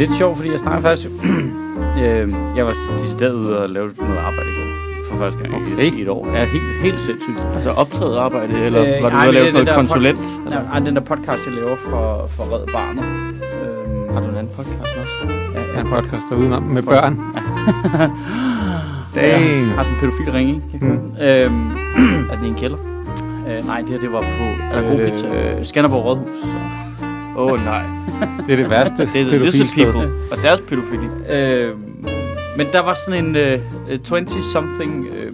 [0.00, 1.08] lidt sjovt, fordi jeg snakker faktisk...
[2.02, 4.68] øh, jeg var decideret ude og lave noget arbejde i går.
[5.10, 5.84] For første gang okay.
[5.92, 6.22] i, i et år.
[6.36, 7.46] Ja, helt, helt sindssygt.
[7.54, 10.18] Altså optaget arbejde, eller Øh, var du ude at lave sådan noget konsulent?
[10.50, 13.04] Nej, den der podcast, jeg laver for, for Red Barnet.
[13.62, 15.34] Øh, Har du en anden podcast også?
[15.54, 17.20] ja, Ja, en podcast der udenom med børn.
[19.14, 19.42] Dang.
[19.66, 20.86] Jeg har sådan en pædofil ringe, ikke?
[20.86, 21.00] Mm.
[21.00, 21.16] den.
[21.22, 21.70] Øhm,
[22.30, 22.76] Er det i en kælder?
[23.48, 25.26] øh, nej, det her det var på pizza?
[25.26, 26.34] øh, Skanderborg Rådhus.
[27.40, 27.82] Åh oh, nej.
[28.46, 29.06] Det er det værste.
[29.12, 30.12] Det er the lizard people.
[30.30, 31.06] Og deres pædofili.
[31.28, 31.78] Øh,
[32.56, 33.60] men der var sådan en øh,
[34.08, 35.32] 20-something øh,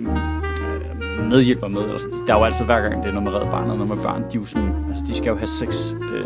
[1.29, 1.81] medhjælper med.
[1.81, 2.27] Eller sådan.
[2.27, 4.23] Der er jo altid hver gang, det er noget med Red Barnet, med børn.
[4.23, 6.25] De, er jo sådan, altså, de skal jo have sex, øh,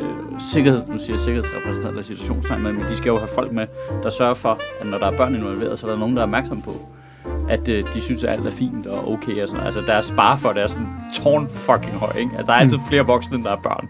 [0.52, 3.66] sikkerhed, nu siger jeg sikkerhedsrepræsentanter i situationstegn, men de skal jo have folk med,
[4.02, 6.26] der sørger for, at når der er børn involveret, så er der nogen, der er
[6.26, 6.70] opmærksom på,
[7.48, 10.38] at øh, de synes, at alt er fint og okay og sådan Altså deres spare
[10.38, 12.30] for det er sådan tårn fucking høj, ikke?
[12.36, 13.88] Altså der er altid flere voksne, end der er børn.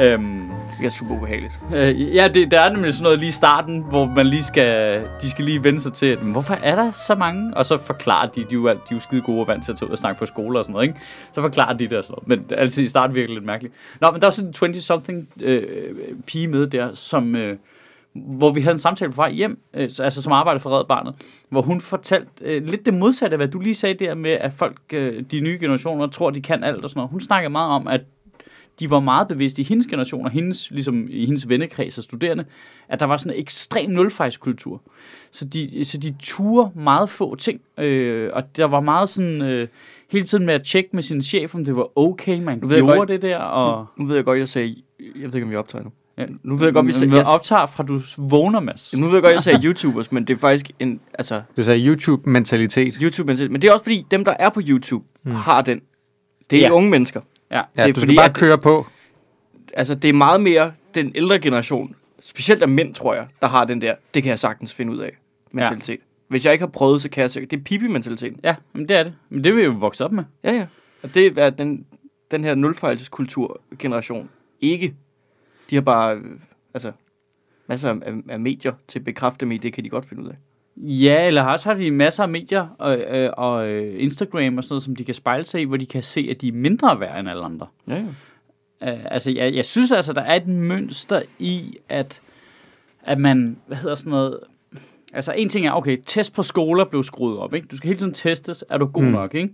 [0.00, 1.52] Øhm, Det er super ubehageligt.
[1.74, 5.00] Øh, ja, det, der er nemlig sådan noget lige i starten, hvor man lige skal,
[5.22, 7.56] de skal lige vende sig til, at, "Men hvorfor er der så mange?
[7.56, 9.72] Og så forklarer de, de er jo, de er jo skide gode og vant til
[9.72, 11.00] at tage ud og snakke på skoler og sådan noget, ikke?
[11.32, 12.48] Så forklarer de det og sådan noget.
[12.50, 13.74] Men altid i starten virker det lidt mærkeligt.
[14.00, 15.62] Nå, men der var sådan en 20-something øh,
[16.26, 17.56] pige med der, som, øh,
[18.14, 20.84] hvor vi havde en samtale på vej hjem, øh, så- altså som arbejder for Red
[20.88, 21.14] Barnet,
[21.50, 24.52] hvor hun fortalte øh, lidt det modsatte af, hvad du lige sagde der med, at
[24.52, 27.10] folk, øh, de nye generationer, tror, de kan alt og sådan noget.
[27.10, 28.00] Hun snakkede meget om, at
[28.80, 32.44] de var meget bevidste i hendes generation, og hendes, ligesom i hendes vennekreds og studerende,
[32.88, 34.82] at der var sådan en ekstrem nulfejskultur.
[35.30, 39.68] Så de, så de turde meget få ting, øh, og der var meget sådan, øh,
[40.12, 42.76] hele tiden med at tjekke med sin chef, om det var okay, man Nu ved
[42.76, 43.86] jeg gjorde godt- det der, og...
[43.96, 44.76] Nu ved jeg godt, jeg sagde...
[45.00, 45.90] Jeg ved ikke, om vi optager nu.
[46.18, 48.96] Ja, Nu ved jeg godt, vi vi jeg- optager fra, du vågner, Mads.
[48.98, 51.00] Nu ved jeg godt, jeg sagde YouTubers, men det er faktisk en...
[51.18, 52.94] Altså, Du sagde YouTube-mentalitet.
[53.02, 55.30] YouTube Men det er også fordi, dem, der er på YouTube, mm.
[55.32, 55.80] har den.
[56.50, 56.70] Det er ja.
[56.72, 57.20] unge mennesker.
[57.50, 57.56] Ja.
[57.56, 58.86] Ja, Det er du fordi, skal bare at- køre på.
[59.74, 63.64] Altså, det er meget mere den ældre generation, specielt af mænd, tror jeg, der har
[63.64, 65.10] den der, det kan jeg sagtens finde ud af,
[65.52, 65.98] mentalitet.
[65.98, 66.04] Ja.
[66.28, 67.50] Hvis jeg ikke har prøvet, så kan jeg sikkert.
[67.50, 68.40] Det er pipi-mentaliteten.
[68.44, 69.14] Ja, men det er det.
[69.28, 70.24] Men det vil vi jo vokse op med.
[70.44, 70.66] Ja, ja.
[71.02, 71.86] Og det er den,
[72.30, 74.28] den her nulfejlskultur-generation
[74.60, 74.94] ikke.
[75.70, 76.24] De har bare, øh,
[76.74, 76.92] altså,
[77.66, 80.28] masser af, af medier til at bekræfte dem i, det kan de godt finde ud
[80.28, 80.34] af.
[80.80, 84.72] Ja, eller også har de masser af medier og, øh, og øh, Instagram og sådan
[84.72, 87.00] noget, som de kan spejle sig i, hvor de kan se, at de er mindre
[87.00, 87.66] værd end alle andre.
[87.88, 88.04] Ja, ja.
[88.80, 92.20] Uh, altså, jeg, jeg synes altså, der er et mønster i, at,
[93.02, 94.38] at man, hvad hedder sådan noget,
[95.12, 97.66] altså en ting er, okay, test på skoler blev skruet op, ikke?
[97.70, 99.10] Du skal hele tiden testes, er du god mm.
[99.10, 99.48] Nok, ikke?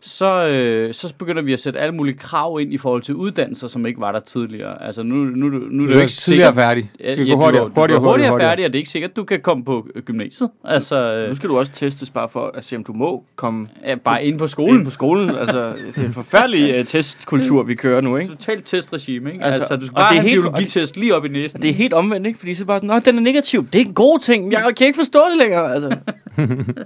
[0.00, 3.66] Så, øh, så begynder vi at sætte alle mulige krav ind i forhold til uddannelser,
[3.66, 4.82] som ikke var der tidligere.
[4.82, 6.90] Altså nu, nu, nu, nu er Du det jo ikke sikkert, færdig.
[7.00, 8.40] Ja, Du ja, hurtigere, du, du hurtigere, går hurtigere, hurtigere.
[8.50, 10.50] færdig, og det er ikke sikkert, at du kan komme på gymnasiet.
[10.64, 13.68] Altså, øh, Nu skal du også testes bare for at se, om du må komme
[13.86, 14.84] ja, bare ind på ind skolen.
[14.84, 15.30] på skolen.
[15.30, 18.30] altså, det er en forfærdelig uh, testkultur, vi kører nu, ikke?
[18.30, 19.44] Totalt testregime, ikke?
[19.44, 21.28] Altså, Altså, du skal og bare det er have en helt- biologitest lige op i
[21.28, 21.62] næsen.
[21.62, 22.38] Det er helt omvendt, ikke?
[22.38, 23.66] Fordi så bare Nå, den er negativ.
[23.72, 24.52] Det er en god ting.
[24.52, 25.96] Jeg kan ikke forstå det længere, altså.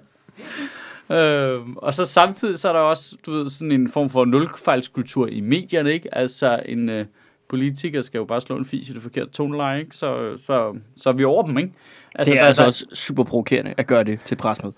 [1.10, 5.26] Øhm, og så samtidig så er der også, du ved, sådan en form for nulfejlskultur
[5.26, 6.14] i medierne, ikke?
[6.14, 7.06] Altså en øh,
[7.48, 9.96] politiker skal jo bare slå en fis i det forkerte toneleje, ikke?
[9.96, 11.72] Så, så, så er vi over dem, ikke?
[12.14, 14.74] Altså, Det er der, altså der, også super provokerende at gøre det til presmøde.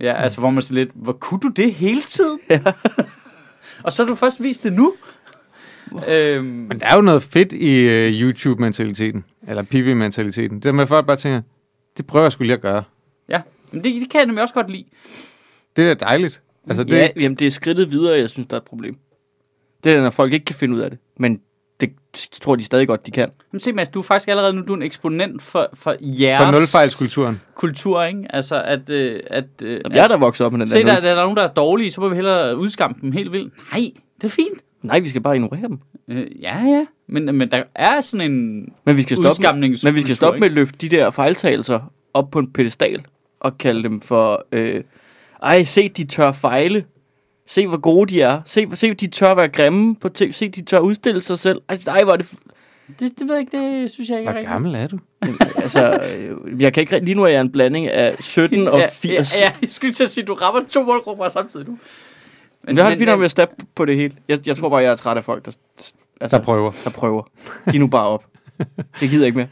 [0.00, 2.38] Ja, altså hvor man siger lidt, hvor kunne du det hele tiden?
[2.50, 2.60] Ja.
[3.84, 4.94] og så har du først vist det nu?
[6.08, 9.24] Øhm, Men der er jo noget fedt i uh, YouTube-mentaliteten.
[9.48, 10.56] Eller pipi-mentaliteten.
[10.56, 11.42] Det der med, at folk bare tænker,
[11.96, 12.82] det prøver jeg skulle lige at gøre.
[13.28, 13.40] ja,
[13.72, 14.84] men det, det kan jeg nemlig også godt lide.
[15.76, 16.42] Det er da dejligt.
[16.68, 18.96] Altså, det, Ja, jamen det er skridtet videre, jeg synes, der er et problem.
[19.84, 20.98] Det er, når folk ikke kan finde ud af det.
[21.16, 21.40] Men
[21.80, 21.92] det
[22.40, 23.30] tror de stadig godt, de kan.
[23.52, 26.44] Men se Mads, du er faktisk allerede nu du er en eksponent for, for jeres
[26.44, 27.40] for nulfejlskulturen.
[27.54, 28.26] kultur, ikke?
[28.30, 28.90] Altså at...
[28.90, 30.84] Øh, at øh, Jamen, jeg er der vokset op med den Se, der.
[30.84, 33.32] der, nul- der er nogen, der er dårlige, så må vi hellere udskamme dem helt
[33.32, 33.54] vildt.
[33.72, 34.60] Nej, det er fint.
[34.82, 35.78] Nej, vi skal bare ignorere dem.
[36.08, 36.86] Øh, ja, ja.
[37.06, 40.40] Men, men der er sådan en Men vi skal stoppe med, men vi skal stoppe
[40.40, 43.02] med at løfte de der fejltagelser op på en pedestal
[43.40, 44.82] og kalde dem for, øh,
[45.42, 46.84] ej, se, de tør fejle.
[47.46, 48.40] Se, hvor gode de er.
[48.46, 49.94] Se, se de tør være grimme.
[49.96, 51.62] På t- se, de tør udstille sig selv.
[51.68, 52.26] Ej, ej hvor er det...
[53.00, 54.98] Det, det ved jeg ikke, det synes jeg ikke er Hvor gammel er du?
[55.62, 56.98] altså, øh, jeg kan ikke...
[56.98, 59.34] Lige nu er jeg en blanding af 17 og 80.
[59.40, 61.78] Ja, ja, jeg skulle til at sige, du rammer to målgrupper samtidig nu.
[62.64, 64.14] Men jeg har det fint med at steppe på det hele.
[64.28, 65.50] Jeg, jeg tror bare, jeg er træt af folk, der,
[66.20, 66.72] altså, Der prøver.
[66.84, 67.22] der prøver.
[67.70, 68.24] Giv nu bare op.
[69.00, 69.48] Det gider jeg ikke mere.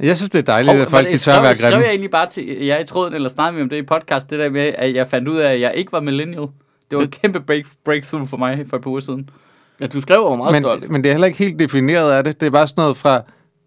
[0.00, 1.88] Jeg synes, det er dejligt, at folk de tør at være Skrev jeg grimme.
[1.88, 4.50] egentlig bare til jer i tråden, eller snakkede vi om det i podcast, det der
[4.50, 6.46] med, at jeg fandt ud af, at jeg ikke var millennial.
[6.90, 9.30] Det var et kæmpe break, breakthrough for mig for et par uger siden.
[9.80, 10.90] Ja, du skrev over meget Men, stolt.
[10.90, 12.40] men det er heller ikke helt defineret af det.
[12.40, 13.22] Det er bare sådan noget fra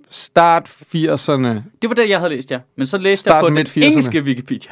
[0.09, 1.47] start 80'erne,
[1.81, 2.59] Det var det, jeg havde læst, ja.
[2.75, 3.83] Men så læste Start jeg på den midt 80'erne.
[3.85, 4.71] engelske Wikipedia.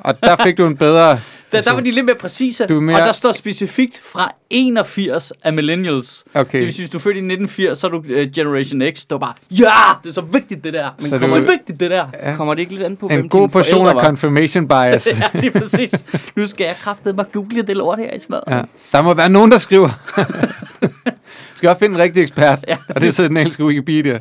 [0.00, 1.20] og der fik du en bedre
[1.52, 4.32] Der, der var de lidt mere præcise, Du er mere- og der står specifikt fra
[4.50, 6.24] 81 af millennials.
[6.34, 6.58] Okay.
[6.58, 8.04] Det vil sige, hvis du er født i 1980, så er du uh,
[8.34, 9.00] Generation X.
[9.00, 9.70] Det var bare, ja,
[10.02, 10.90] det er så vigtigt det der.
[11.00, 12.06] Men Så det er så vigtigt det der.
[12.22, 12.36] Ja.
[12.36, 15.06] Kommer det ikke lidt an på, hvem En god portion af confirmation bias.
[15.34, 15.90] ja, lige præcis.
[16.36, 18.54] Nu skal jeg kraftedeme mig google det lort her i smadret.
[18.56, 18.62] Ja.
[18.92, 19.88] Der må være nogen, der skriver.
[21.54, 22.64] skal jeg finde en rigtig ekspert.
[22.68, 22.76] Ja.
[22.88, 24.18] Og det er så den engelske Wikipedia.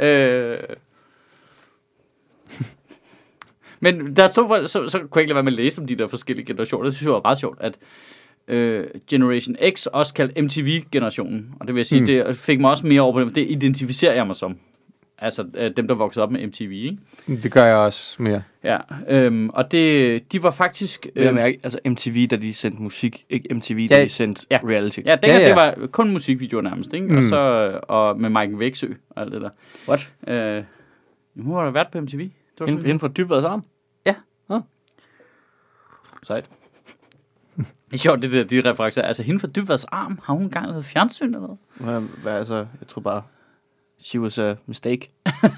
[0.00, 0.06] Ja.
[0.06, 0.58] Øh.
[3.80, 5.96] Men der stod, så, så kunne jeg ikke lade være med at læse om de
[5.96, 6.84] der forskellige generationer.
[6.84, 7.78] Det synes jeg var meget sjovt, at
[8.48, 12.06] øh, Generation X, også kaldt MTV-generationen, og det vil jeg sige, Mm.
[12.06, 12.26] mm.
[12.26, 14.58] det fik mig også mere over på det, det identificerer jeg mig som.
[15.20, 16.98] Altså øh, dem, der voksede op med MTV, ikke?
[17.42, 18.42] Det gør jeg også mere.
[18.64, 18.78] Ja,
[19.08, 21.06] øhm, og det, de var faktisk...
[21.14, 24.46] Vil jeg mærke, altså MTV, da de sendte musik, ikke MTV, Ja, da de sendte
[24.50, 24.58] ja.
[24.64, 24.98] reality.
[25.04, 27.06] Ja, dengang Ja, ja, det var kun musikvideoer nærmest, ikke?
[27.06, 27.12] Mm.
[27.12, 27.18] Mm.
[27.18, 29.50] Og så og med Mike Væksø og alt det der.
[29.88, 30.12] What?
[30.28, 30.62] Øh,
[31.44, 32.28] hun har da været på MTV.
[32.58, 33.64] Det var Inden, inden for dybværdets arm?
[34.06, 34.14] Ja.
[34.48, 34.60] Nå.
[36.22, 36.50] Sejt.
[37.56, 39.02] det er sjovt, det der, de referencer.
[39.02, 41.58] Altså, hende fra Dybvads arm, har hun engang lavet fjernsyn eller noget?
[41.76, 43.22] Hvad, hvad altså, jeg tror bare,
[43.98, 45.10] she was a mistake.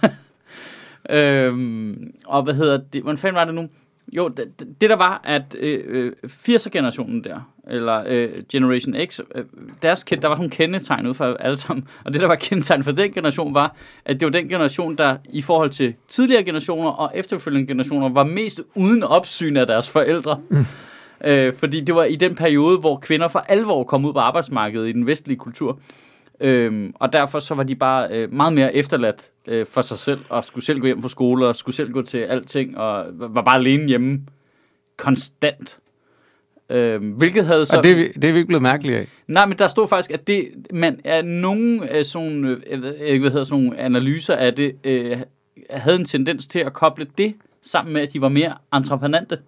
[1.10, 3.02] Øhm, og hvad hedder det?
[3.02, 3.68] Hvordan fanden var det nu?
[4.12, 9.44] Jo, det, det der var, at øh, øh, 80'er-generationen der, eller øh, Generation X, øh,
[9.82, 11.88] deres kendt, der var sådan nogle kendetegn ud for alle sammen.
[12.04, 15.16] Og det, der var kendetegn for den generation, var, at det var den generation, der
[15.32, 20.40] i forhold til tidligere generationer og efterfølgende generationer, var mest uden opsyn af deres forældre.
[20.48, 20.64] Mm.
[21.24, 24.88] Øh, fordi det var i den periode, hvor kvinder for alvor kom ud på arbejdsmarkedet
[24.88, 25.78] i den vestlige kultur.
[26.40, 30.20] Øhm, og derfor så var de bare øh, meget mere efterladt øh, for sig selv,
[30.28, 33.42] og skulle selv gå hjem fra skole, og skulle selv gå til alting, og var
[33.42, 34.20] bare alene hjemme
[34.96, 35.78] konstant.
[36.70, 37.76] Øhm, hvilket havde så...
[37.76, 39.08] Og det, er det er vi ikke blevet mærkelige af.
[39.26, 43.20] Nej, men der stod faktisk, at det, man er nogen af sådan, øh, ved ikke,
[43.20, 45.18] hvad hedder sådan nogle analyser af det, øh,
[45.70, 49.38] havde en tendens til at koble det sammen med, at de var mere entreprenante.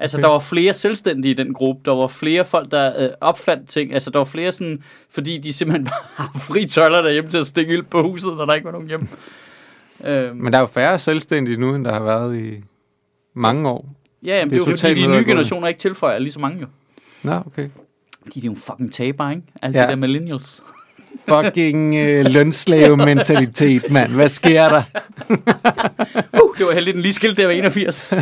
[0.00, 0.22] Altså, Okay.
[0.24, 1.80] der var flere selvstændige i den gruppe.
[1.84, 3.92] Der var flere folk, der øh, opfandt ting.
[3.94, 7.46] Altså, der var flere sådan, fordi de simpelthen bare har fri tøjler derhjemme til at
[7.46, 9.08] stikke ild på huset, når der ikke var nogen hjemme.
[10.04, 12.54] Øhm, Men der er jo færre selvstændige nu, end der har været i
[13.34, 13.88] mange år.
[14.24, 16.40] ja, jamen, det det er er jo fordi, de nye generationer ikke tilføjer lige så
[16.40, 16.66] mange jo.
[17.22, 17.68] Nå, okay.
[18.34, 19.42] De er jo fucking taber, ikke?
[19.62, 19.84] Alle Ja.
[19.86, 20.62] de der millennials.
[21.28, 24.12] Fucking øh, lønslave-mentalitet, mand.
[24.12, 24.82] Hvad sker der?
[26.42, 28.14] Uh, det var heldigt, den lige skilte der var 81.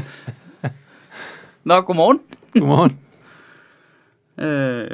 [1.68, 2.20] Nå, godmorgen.
[2.52, 2.98] Godmorgen.
[4.40, 4.90] Øh,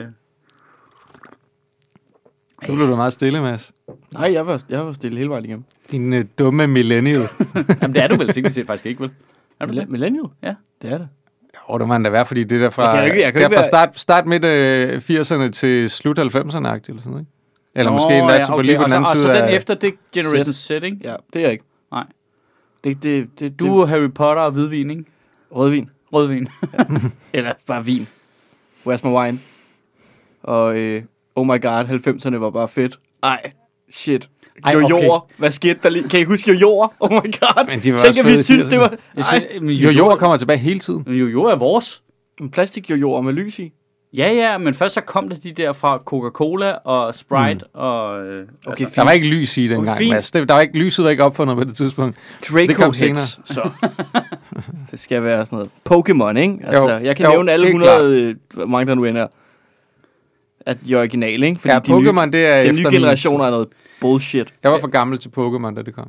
[2.69, 3.73] Nu blev du meget stille, Mads.
[4.13, 5.65] Nej, jeg var, jeg var stille hele vejen igennem.
[5.91, 7.21] Din øh, dumme millennial.
[7.83, 9.11] jamen, det er du vel sikkert set faktisk ikke, vel?
[9.61, 9.89] Er du det?
[9.89, 10.25] Millennial?
[10.43, 10.55] Ja.
[10.83, 11.09] Det er det.
[11.71, 13.33] Jo, det må han da være, fordi det er der fra, Jeg kan ikke- jeg
[13.33, 17.27] kan der ikke fra start, start midt øh, 80'erne til slut 90'erne-agtigt, eller sådan noget?
[17.75, 19.29] Eller Nå, måske endda ja, til på lige på og den anden og side så
[19.33, 19.55] den af...
[19.57, 20.99] efter, det er Generation Z, ikke?
[21.05, 21.65] Ja, det er jeg ikke.
[21.93, 22.05] Nej.
[22.85, 25.03] Det, det, det, Du er Harry Potter og hvidvin, ikke?
[25.03, 25.09] det,
[25.57, 25.91] rødvin.
[26.15, 26.49] Rødvin.
[27.33, 28.09] Eller bare vin.
[28.87, 29.39] Where's my wine?
[30.43, 31.03] Og øh,
[31.37, 32.99] oh my god, 90'erne var bare fedt.
[33.23, 33.53] Ej,
[33.91, 34.29] shit.
[34.65, 34.91] Ej, Jo, okay.
[35.07, 35.31] jord.
[35.39, 36.09] Hvad skete der lige?
[36.09, 36.95] Kan I huske jo jord?
[37.01, 37.67] Oh my god.
[37.67, 38.89] Men de var Tænk, at vi synes, det var...
[38.89, 38.97] 80'erne.
[39.33, 41.05] Jeg Ej, Jo, jord kommer tilbage hele tiden.
[41.09, 42.03] Jo, jo er vores.
[42.41, 43.73] en plastik jo jord med lys i.
[44.17, 47.81] Ja, ja, men først så kom det de der fra Coca-Cola og Sprite mm.
[47.81, 48.27] og...
[48.27, 50.13] Øh, Okay, Der var ikke lys i dengang, fint.
[50.15, 50.31] Mads.
[50.31, 52.17] Det, der var ikke, lyset var ikke opfundet på det tidspunkt.
[52.51, 53.17] Draco Det kom Hits, senere.
[53.45, 53.71] så.
[54.91, 55.71] det skal være sådan noget.
[55.91, 56.59] Pokémon, ikke?
[56.67, 59.19] Altså, Jo, jeg kan jo, nævne alle helt 100, øh, hvor mange der nu end
[59.19, 59.27] er.
[60.67, 61.61] At de er originale, ikke?
[61.65, 63.69] Ja, de nye, Pokémon, det er de efter nye min- generationer er noget
[64.01, 64.55] bullshit.
[64.63, 66.09] Jeg var for gammel til Pokémon, da det kom.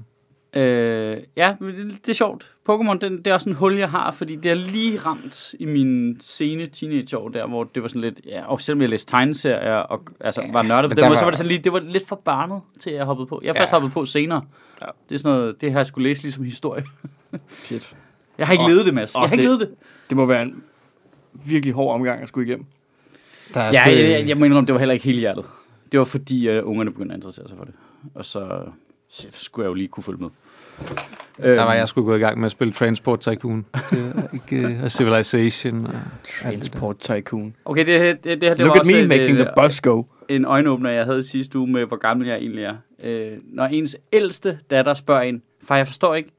[0.56, 2.54] Øh, ja, men det, det er sjovt.
[2.70, 5.66] Pokémon, den, det er også en hul, jeg har, fordi det er lige ramt i
[5.66, 9.74] mine sene teenageår der, hvor det var sådan lidt, ja, og selvom jeg læste tegneserier
[9.76, 11.80] og altså, var nørdet på men den måde, så var- det sådan lige, det var
[11.80, 13.42] lidt for barnet til, at jeg hoppede på.
[13.44, 13.76] Jeg først Ja.
[13.76, 14.42] hoppet på senere.
[14.82, 14.86] Ja.
[15.10, 16.84] Det er sådan noget, det har jeg skulle læse ligesom historie.
[17.64, 17.96] Shit.
[18.38, 19.14] Jeg har ikke levet det, Mads.
[19.14, 19.70] Jeg har ikke det- levet det.
[20.10, 20.64] Det må være en
[21.46, 22.66] virkelig hård omgang at skulle igennem.
[23.54, 25.46] Der er Ja, sgu- jeg, jeg, jeg må indrømme, det var heller ikke hele hjertet.
[25.92, 27.74] Det var fordi, uh, ungerne begyndte at interessere sig for det.
[28.16, 28.62] Og så
[29.10, 29.36] Shit.
[29.36, 30.30] skulle jeg jo lige kunne følge med.
[31.38, 33.66] Der var jeg skulle gå i gang med at spille Transport Tycoon.
[33.92, 35.86] Det ikke, og Civilization.
[35.86, 37.56] Og Transport Tycoon.
[37.66, 39.64] Okay, det, det, det, det, her, det Look var at me making et, the øh,
[39.64, 40.04] bus go.
[40.30, 42.76] en øjenåbner, jeg havde sidste uge med, hvor gammel jeg egentlig er.
[43.04, 46.30] Øh, når ens ældste datter spørger en, far, jeg forstår ikke,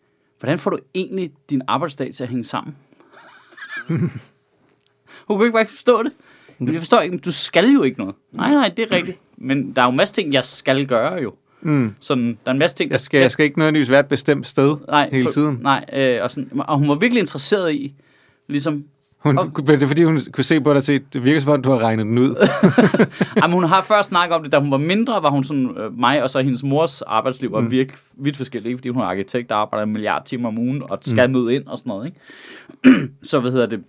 [0.41, 2.77] hvordan får du egentlig din arbejdsdag til at hænge sammen?
[3.89, 4.09] Hun
[5.29, 6.13] kunne ikke bare forstå det.
[6.59, 8.15] Men jeg forstår ikke, du skal jo ikke noget.
[8.33, 9.19] Nej, nej, det er rigtigt.
[9.37, 11.35] Men der er jo en masse ting, jeg skal gøre jo.
[11.67, 11.95] Mm.
[12.01, 14.47] Sådan, der er en masse ting, Jeg skal, jeg skal ikke nødvendigvis være et bestemt
[14.47, 15.59] sted nej, hele på- tiden.
[15.63, 17.95] Nej, øh, og, sådan, og hun var virkelig interesseret i,
[18.49, 18.85] ligesom,
[19.19, 21.63] Hun, Og- det er fordi, hun kunne se på dig til, det virker som om,
[21.63, 22.49] du har regnet den ud.
[23.43, 25.99] Jamen, hun har først snakket om det, da hun var mindre, var hun sådan, øh,
[25.99, 27.65] mig og så hendes mors arbejdsliv var Mm.
[27.65, 27.71] mm.
[27.71, 28.79] virkelig vidt forskelligt, ikke?
[28.79, 31.33] fordi hun er arkitekt, der arbejder en milliard timer om ugen, og skal mm.
[31.33, 33.09] møde ind og sådan noget, ikke?
[33.31, 33.83] så hvad hedder det,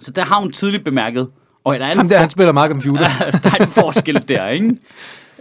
[0.00, 1.28] Så der har hun tidligt bemærket,
[1.64, 3.04] og der er en, Ham der, han spiller meget computer.
[3.42, 4.76] der er en forskel der, ikke?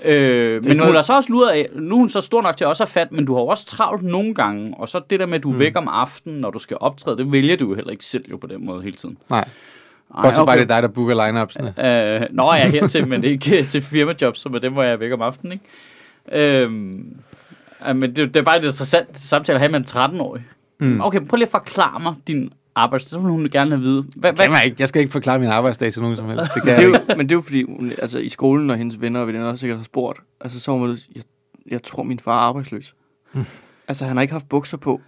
[0.06, 2.68] Øh, men hun har så også luret af, nu er hun så stor nok til
[2.68, 5.26] også at fat, men du har jo også travlt nogle gange, og så det der
[5.26, 5.60] med, at du er Mm.
[5.60, 8.38] væk om aftenen, når du skal optræde, det vælger du jo heller ikke selv jo
[8.38, 9.18] på den måde hele tiden.
[9.30, 9.40] Nej,
[10.16, 11.86] Ej, bortset bare, det er dig, der booker line-upsene.
[11.86, 15.12] Øh, nå, jeg er hertil, men ikke til firmajobs, så med dem, hvor jeg væk
[15.14, 15.66] om aftenen, ikke?
[16.64, 16.72] Øh,
[17.96, 20.44] men det, det er bare et interessant samtale at have med en 13-årig.
[20.80, 21.02] Mm.
[21.02, 24.06] Okay, prøv lige at forklare mig din arbejdsdag, så vil hun gerne have at vide.
[24.16, 24.76] Hvad, hvad, Kan ikke.
[24.80, 26.54] Jeg skal ikke forklare min arbejdsdag til nogen som helst.
[26.56, 28.76] Det kan Det er jo, men det er jo fordi, hun, altså i skolen, når
[28.76, 31.24] hendes venner og veninder sikkert har spurgt, altså så var man, jeg,
[31.72, 32.96] jeg tror, min far er arbejdsløs.
[33.88, 35.02] altså, han har ikke haft bukser på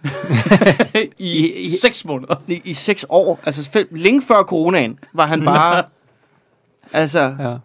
[0.94, 2.34] I, I- i seks måneder.
[2.48, 3.40] i, i seks år.
[3.46, 5.84] Altså, fem, længe før coronaen var han bare...
[6.92, 7.56] altså, Ja.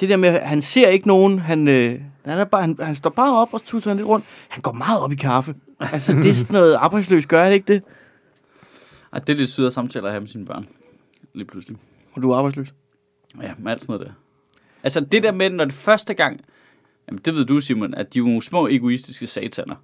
[0.00, 2.94] det der med, at han ser ikke nogen, han, øh, han, er bare, han, han
[2.94, 4.26] står bare op og tuser lidt rundt.
[4.48, 5.54] Han går meget op i kaffe.
[5.80, 7.82] Altså, det er sådan noget arbejdsløs, gør han ikke det?
[9.14, 10.68] Ej, det er lidt sydere samtaler at have med sine børn.
[11.34, 11.76] Lige pludselig.
[12.12, 12.74] Og du er arbejdsløs.
[13.42, 14.12] Ja, med alt sådan noget der.
[14.82, 16.40] Altså det der med, når det første gang...
[17.08, 19.74] Jamen det ved du, Simon, at de er jo nogle små egoistiske sataner.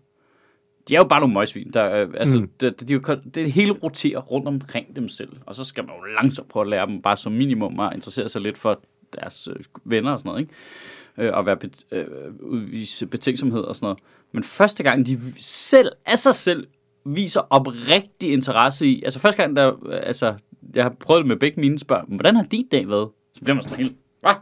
[0.88, 1.70] De er jo bare nogle møgsvin.
[1.72, 2.50] Der, øh, altså, Mm.
[2.60, 5.32] det, de, kon- det hele roterer rundt omkring dem selv.
[5.46, 8.28] Og så skal man jo langsomt prøve at lære dem bare som minimum at interessere
[8.28, 8.80] sig lidt for
[9.20, 10.40] deres øh, venner og sådan noget.
[10.40, 11.28] Ikke?
[11.28, 12.06] Øh, og være bet, øh,
[12.40, 13.99] udvise betænksomhed og sådan noget.
[14.32, 16.66] Men første gang, de selv af sig selv
[17.04, 19.02] viser oprigtig interesse i...
[19.02, 20.35] Altså første gang, der, altså,
[20.75, 21.78] jeg har prøvet det med begge mine.
[21.88, 23.09] Men hvordan har din dag været?
[23.35, 23.97] Så bliver man sådan helt...
[24.21, 24.33] Hvad?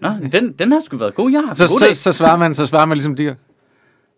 [0.00, 1.30] Nå, den, den har sgu været god.
[1.30, 1.96] Jeg har Så, god så, dag.
[1.96, 3.34] så, svarer man, så svarer man ligesom her.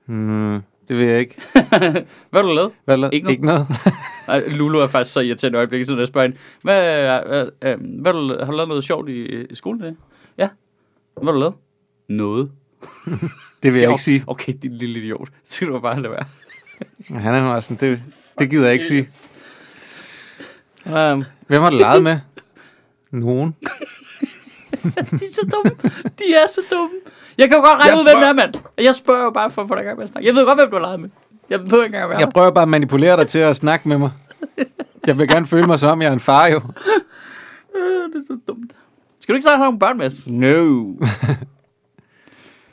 [0.07, 1.41] Hmm, det ved jeg ikke.
[2.31, 2.73] Hvad har du lavet?
[2.85, 3.67] Hvad la- Ikke ikke noget.
[3.69, 3.95] noget.
[4.49, 8.01] Ej, Lulu er faktisk så irriterende i øjeblikket, så jeg spørger hende, hvad, øh, øh,
[8.01, 9.95] hvad har, du, har du lavet noget sjovt i, i skolen i dag?
[10.39, 10.49] Ja.
[11.15, 11.55] Hvad har du lavet?
[12.09, 12.51] Noget.
[13.63, 14.25] Det vil jeg Ja, ikke sige.
[14.27, 15.29] Okay, din lille idiot.
[15.45, 16.25] Så skal du bare lade være.
[17.21, 18.03] Han er bare sådan, det,
[18.39, 19.09] det gider jeg ikke sige.
[20.87, 22.19] Um, Hvem har du leget med?
[23.11, 23.57] Nogen.
[23.61, 25.91] De er så dumme.
[26.19, 26.91] De er så dumme.
[27.39, 28.55] Jeg kan jo godt regne Jeg ud, hvem det er, mand.
[28.79, 30.27] Jeg spørger jo bare for at få dig gang med at snakke.
[30.27, 31.09] Jeg ved godt, hvem du har leget med.
[31.51, 33.99] Jeg behøver ikke engang være Jeg prøver bare at manipulere dig til at snakke med
[33.99, 34.11] mig.
[35.07, 36.57] Jeg vil gerne føle mig som om, jeg er en far jo.
[37.77, 38.73] Øh, Det er så dumt.
[39.21, 40.27] Skal du ikke snart have nogle børn med os?
[40.27, 40.93] no.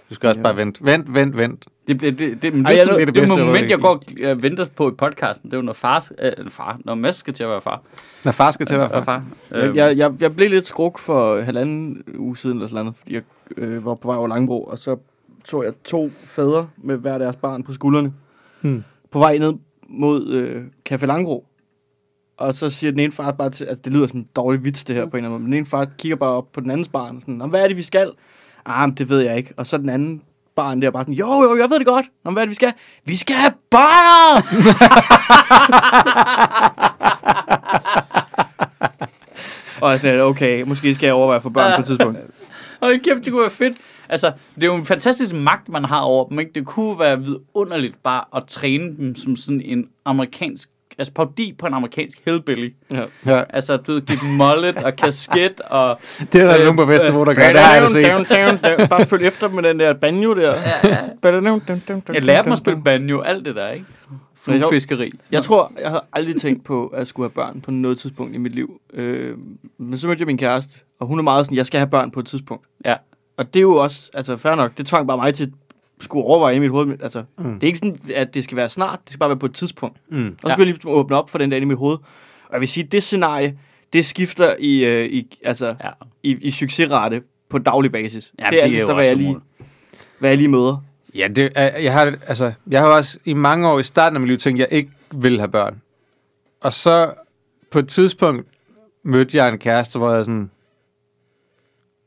[0.09, 0.83] Du skal også bare vente.
[0.85, 1.65] Vent, vent, vent.
[1.87, 3.69] Det, bliver, det, det, men Ej, det, jeg det, det, det det, det bedste moment,
[3.69, 6.79] jeg går og øh, venter på i podcasten, det er jo, når far, øh, far
[6.85, 7.81] når Mads skal til at være far.
[8.25, 9.23] Når far skal til at være Være far.
[9.51, 9.57] far.
[9.57, 12.97] Jeg, Øhm, jeg, jeg, jeg blev lidt skruk for halvanden uge siden eller sådan noget,
[12.97, 13.21] fordi jeg
[13.57, 14.97] øh, var på vej over Langebro, og så
[15.45, 18.13] tog jeg to fædre med hver deres barn på skuldrene,
[18.61, 18.83] Hmm.
[19.11, 19.53] på vej ned
[19.89, 21.45] mod øh, Café Langebro.
[22.37, 24.83] Og så siger den ene far bare til, altså det lyder som en dårlig vits
[24.83, 26.59] det her på en eller anden måde, men den ene far kigger bare op på
[26.61, 28.11] den andens barn, og sådan, "Nå, hvad er det vi skal?
[28.69, 29.53] Ah, det ved jeg ikke.
[29.57, 30.21] Og så den anden
[30.55, 32.05] barn der bare sådan, jo jo, jeg ved det godt.
[32.25, 32.73] Nå, hvad er det vi skal?
[33.05, 34.41] Vi skal have bajer!
[39.81, 42.19] og jeg sådan, okay, måske skal jeg overveje for børn på et tidspunkt.
[42.81, 43.77] Hold kæft, det kunne være fedt.
[44.09, 46.51] Altså, det er jo en fantastisk magt, man har over dem, ikke?
[46.55, 50.69] Det kunne være vidunderligt bare at træne dem som sådan en amerikansk,
[50.99, 52.73] altså parodi på en amerikansk hillbilly.
[52.91, 53.03] Ja.
[53.25, 53.43] Ja.
[53.49, 55.99] Altså, du ved, give dem mullet og kasket og...
[56.33, 57.41] Det er der Øh, nogen på Vesterbro, der gør.
[57.41, 58.05] Det har jeg set.
[58.05, 58.87] down, down, down.
[58.87, 60.55] Bare følg efter med den der banjo der.
[62.13, 63.85] Jeg lærer dem at spille banjo, alt det der, ikke?
[64.09, 64.13] Er.
[64.43, 65.11] Fluefiskeri.
[65.31, 68.35] Jeg tror, jeg havde aldrig tænkt på, at jeg skulle have børn på noget tidspunkt
[68.35, 68.81] i mit liv.
[68.93, 69.37] Øh,
[69.77, 72.11] men så mødte jeg min kæreste, og hun er meget sådan, jeg skal have børn
[72.11, 72.65] på et tidspunkt.
[72.85, 72.93] Ja.
[73.37, 75.49] Og det er jo også, altså fair nok, det tvang bare mig til at
[75.99, 76.97] skulle overveje i mit hoved.
[77.03, 77.53] Altså, Mm.
[77.53, 79.53] det er ikke sådan, at det skal være snart, det skal bare være på et
[79.53, 79.97] tidspunkt.
[80.11, 80.17] Mm.
[80.27, 80.53] Og så Ja.
[80.53, 81.95] skulle jeg lige åbne op for den der inde i mit hoved.
[82.47, 83.57] Og jeg vil sige, det scenarie,
[83.93, 85.89] det skifter i, øh, i, altså, Ja.
[86.23, 88.33] i, i succesrate på daglig basis.
[88.39, 89.37] Ja, det de er er alt jo efter, hvad jeg, lige,
[90.19, 90.83] hvad jeg lige møder.
[91.15, 94.15] Ja, det, er, jeg, har, det- altså, jeg har også i mange år i starten
[94.17, 95.81] af mit liv tænkt, at jeg ikke ville have børn.
[96.61, 97.13] Og så
[97.71, 98.47] på et tidspunkt
[99.03, 100.51] mødte jeg en kæreste, hvor jeg sådan,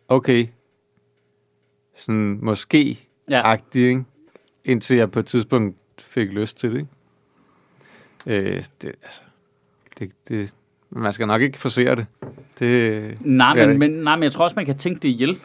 [0.09, 0.47] okay,
[1.97, 3.43] sådan måske Ja.
[3.51, 4.05] agtig, ikke?
[4.65, 6.89] Indtil jeg på et tidspunkt fik lyst til det, ikke?
[8.41, 9.21] Øh, det, altså,
[9.99, 10.55] det, det,
[10.91, 12.07] man skal nok ikke forsere det.
[12.59, 15.41] Det, Nej, men, det men, nej, men jeg tror også, man kan tænke det ihjel.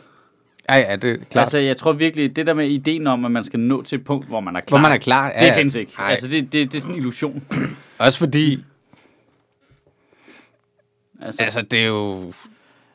[0.70, 1.44] ja, ja, det er klart.
[1.44, 4.06] Altså, jeg tror virkelig, det der med ideen om, at man skal nå til et
[4.06, 4.78] punkt, hvor man er klar.
[4.78, 5.28] hvor man er klar.
[5.36, 5.92] Ja, Det findes ikke.
[6.00, 6.10] Ej.
[6.10, 7.44] Altså, det, det, det er sådan en illusion.
[7.98, 8.64] Også fordi,
[11.22, 12.34] Altså, Altså, det er jo...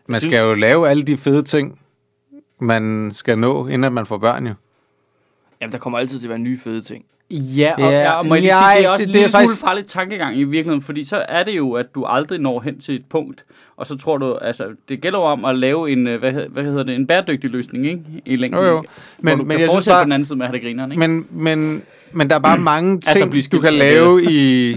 [0.07, 1.81] Man skal jo lave alle de fede ting,
[2.59, 4.55] man skal nå, inden at man får børn jo.
[5.63, 7.05] Jamen, der kommer altid til at være nye fede ting.
[7.31, 9.31] Ja, og, Ja, og må jeg lige sige, det er også det- en det lille
[9.31, 12.61] smule faktisk- farlig tankegang i virkeligheden, fordi så er det jo, at du aldrig når
[12.61, 13.45] hen til et punkt,
[13.77, 16.83] og så tror du, altså, det gælder om at lave en, øh, hvad, hvad hedder
[16.83, 18.01] det, en bæredygtig løsning, ikke?
[18.27, 18.65] I længden.
[18.65, 18.77] Jo, jo.
[18.77, 18.85] Men,
[19.21, 20.51] Men- hvor du men kan jeg synes fortsætte bare- på den anden side med at
[20.51, 21.09] have det grineren, ikke?
[21.09, 24.71] Men, men, men der er bare mange ting, Altså, du kan lave i,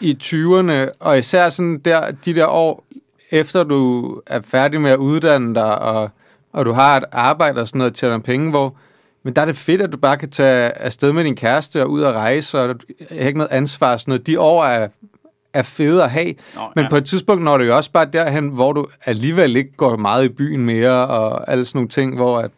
[0.00, 2.84] i 20'erne, og især sådan der, de der år,
[3.30, 6.10] efter du er færdig med at uddanne dig, og,
[6.52, 8.76] og du har et arbejde og sådan noget, tjener penge, hvor,
[9.24, 11.90] men der er det fedt, at du bare kan tage afsted med din kæreste og
[11.90, 14.26] ud og rejse, og du har ikke noget ansvar sådan noget.
[14.26, 14.88] De år er,
[15.52, 16.90] er fede at have, Nå, men ja.
[16.90, 20.24] på et tidspunkt når du jo også bare derhen, hvor du alligevel ikke går meget
[20.24, 22.50] i byen mere, og alle sådan nogle ting, hvor at,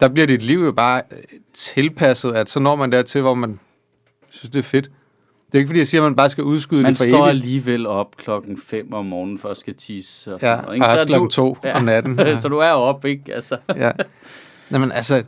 [0.00, 1.18] der bliver dit liv jo bare øh,
[1.54, 3.60] tilpasset, at så når man dertil, hvor man
[4.30, 4.84] synes, det er fedt.
[5.46, 7.18] Det er ikke fordi, jeg siger, at man bare skal udskyde Man det for står
[7.26, 7.28] evigt.
[7.30, 10.34] alligevel op klokken 5 om morgenen for at skal tisse.
[10.34, 10.86] Og Ja, noget, ikke?
[10.86, 12.18] og Så også klokken du- to om natten.
[12.18, 12.36] Ja.
[12.40, 13.34] så du er op, ikke?
[13.34, 13.90] Altså, Ja.
[14.70, 15.22] Jamen altså,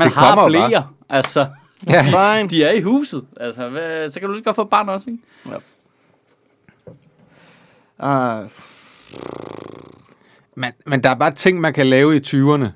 [0.00, 0.94] man Det har blæer.
[1.08, 1.46] Altså,
[1.88, 2.02] ja.
[2.02, 2.48] Fine.
[2.48, 3.24] de er i huset.
[3.40, 5.22] Altså, hvad, så kan du lige godt få et barn også, ikke?
[7.98, 8.44] Ah,
[10.56, 12.66] Men, men der er bare ting, man kan lave i 20'erne.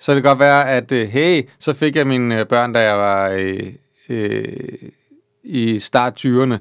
[0.00, 2.80] Så det kan godt være, at øh, hey, så fik jeg mine øh, børn, da
[2.80, 3.72] jeg var øh,
[4.08, 4.78] øh,
[5.44, 6.54] i start 20'erne.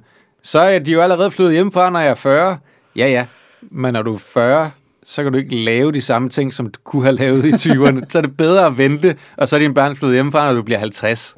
[0.43, 2.57] Så er de jo allerede flyttet hjemmefra, når jeg er 40.
[2.95, 3.25] Ja, ja.
[3.61, 4.71] Men når du er 40,
[5.09, 8.05] så kan du ikke lave de samme ting, som du kunne have lavet i 20'erne.
[8.09, 10.61] så er det bedre at vente, og så er dine børn flyttet hjemmefra, når du
[10.61, 11.35] bliver 50.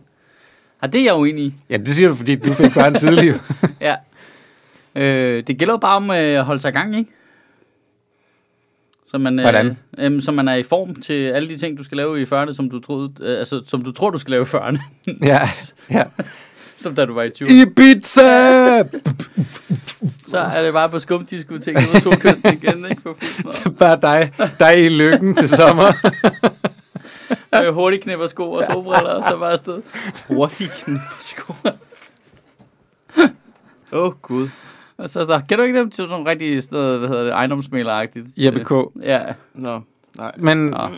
[0.81, 1.53] Ja, det er jeg uenig i.
[1.69, 3.39] Ja, det siger du, fordi du fik børn tidligere.
[3.81, 3.95] Ja.
[4.95, 7.11] Øh, det gælder jo bare om øh, at holde sig i gang, ikke?
[9.05, 9.77] Så man, øh, Hvordan?
[9.97, 12.53] Øh, så man er i form til alle de ting, du skal lave i 40'erne,
[12.53, 14.79] som du, troede, øh, altså, som du tror, du skal lave i 40'erne.
[15.21, 15.39] ja,
[15.91, 16.03] ja.
[16.81, 17.51] som da du var i 20'erne.
[17.53, 18.83] Ibiza!
[20.27, 23.01] Så er det bare på skumdisco ting ud af solkysten igen, ikke?
[23.01, 23.77] For fuld smadret.
[23.77, 25.91] bare dig, dig i lykken til sommer.
[27.51, 29.81] Med hurtigt knæpper sko og solbriller, og så bare afsted.
[30.27, 31.53] hurtigt knæsko.
[33.91, 34.49] Åh, oh, Gud.
[34.97, 37.23] Og så, så kan du ikke dem til sådan nogle rigtig sådan noget, hvad hedder
[37.23, 38.27] det, ejendomsmaleragtigt?
[38.37, 38.71] Jeppe K.
[39.03, 39.21] Ja,
[39.53, 39.81] Nå,
[40.17, 40.31] nej.
[40.37, 40.89] Men, Nå.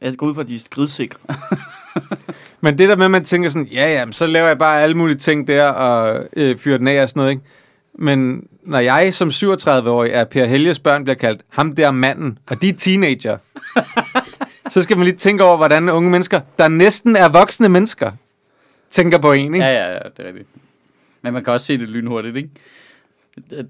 [0.00, 1.18] Jeg går ud fra, at de er skridsikre.
[2.60, 4.96] men det der med, at man tænker sådan, ja, ja, så laver jeg bare alle
[4.96, 7.42] mulige ting der, og øh, fyrer den af og sådan noget, ikke?
[7.94, 12.62] Men når jeg som 37-årig er Per Helges børn bliver kaldt ham der manden, og
[12.62, 13.38] de er teenager,
[14.72, 18.12] så skal man lige tænke over, hvordan unge mennesker, der næsten er voksne mennesker,
[18.90, 19.66] tænker på en, ikke?
[19.66, 20.48] ja, ja, ja, det er rigtigt.
[21.22, 22.50] Men man kan også se det lynhurtigt, ikke?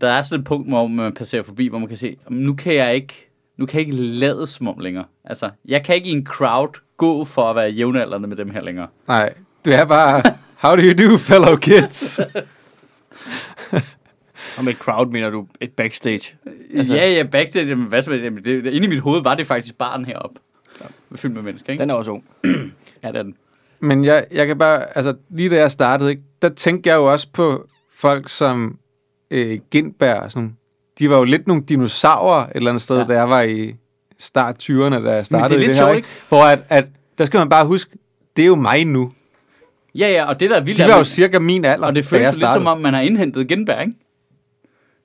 [0.01, 2.55] Der er sådan et punkt, hvor man passerer forbi, hvor man kan se, "Jamen, nu
[2.55, 5.05] kan jeg ikke, nu kan jeg ikke lade som om længere.
[5.25, 8.63] Altså, jeg kan ikke i en crowd gå for at være jævnaldrende med dem her
[8.63, 8.89] længere.
[9.09, 9.35] Nej,
[9.65, 10.23] det er bare,
[10.57, 12.21] how do you do, fellow kids?
[14.59, 16.37] Og med et crowd mener du et backstage.
[16.75, 19.35] Altså, ja, ja, backstage, jamen, hvad så, jamen, det, det, inde i mit hoved var
[19.35, 20.41] det faktisk barn heroppe.
[20.81, 20.87] Ja.
[21.17, 21.83] Fyldt med mennesker, ikke?
[21.83, 22.25] Den er også ung.
[23.03, 23.35] Ja, det er den.
[23.81, 27.13] Men jeg, jeg kan bare, altså lige da jeg startede, ikke, der tænkte jeg jo
[27.13, 28.79] også på folk som
[29.31, 30.57] øh, Gindberg og sådan.
[30.99, 33.05] De var jo lidt nogle dinosaurer et eller andet sted, ja.
[33.05, 33.75] da jeg var i
[34.21, 35.97] start 20'erne, da jeg startede det sjovt, her.
[35.97, 36.09] Ikke?
[36.29, 36.87] Hvor at, at,
[37.19, 37.91] der skal man bare huske,
[38.37, 39.13] det er jo mig nu.
[39.95, 41.95] Ja, ja, og det der er vildt, De er, var jo cirka min alder, og
[41.95, 43.95] det føles lidt som om, man har indhentet Genberg, ikke?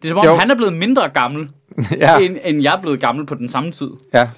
[0.01, 0.35] Det er som om, Jo.
[0.35, 1.49] han er blevet mindre gammel,
[1.99, 3.89] ja, end, end jeg er blevet gammel på den samme tid.
[4.13, 4.29] ja.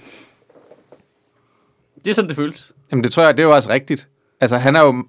[2.06, 2.72] Det er sådan, det føles.
[2.92, 4.08] Jamen det tror jeg, det er jo også rigtigt.
[4.42, 5.06] Altså han er jo,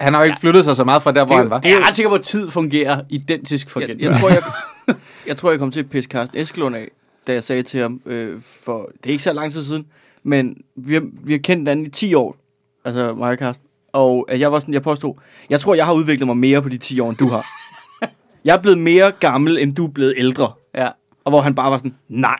[0.00, 0.40] han har jo ikke Ja.
[0.40, 1.60] flyttet sig så meget fra der, hvor jo- han var.
[1.64, 4.10] Jeg er ret sikker på, at tid fungerer identisk for Jeg, Genberg.
[4.12, 4.42] jeg, tror, jeg,
[5.28, 6.88] jeg tror, jeg kom til at pisse Carsten Eskelund af,
[7.28, 9.86] da jeg sagde til ham, øh, for det er ikke så lang tid siden,
[10.22, 12.36] men vi har, vi har kendt hinanden i 10 år,
[12.84, 15.14] altså mig og Carsten, og at jeg var sådan, jeg påstod,
[15.50, 17.46] jeg tror, jeg har udviklet mig mere på de 10 år, end du har.
[18.44, 20.52] Jeg er blevet mere gammel, end du er blevet ældre.
[20.74, 20.88] Ja.
[21.24, 22.38] Og hvor han bare var sådan, nej,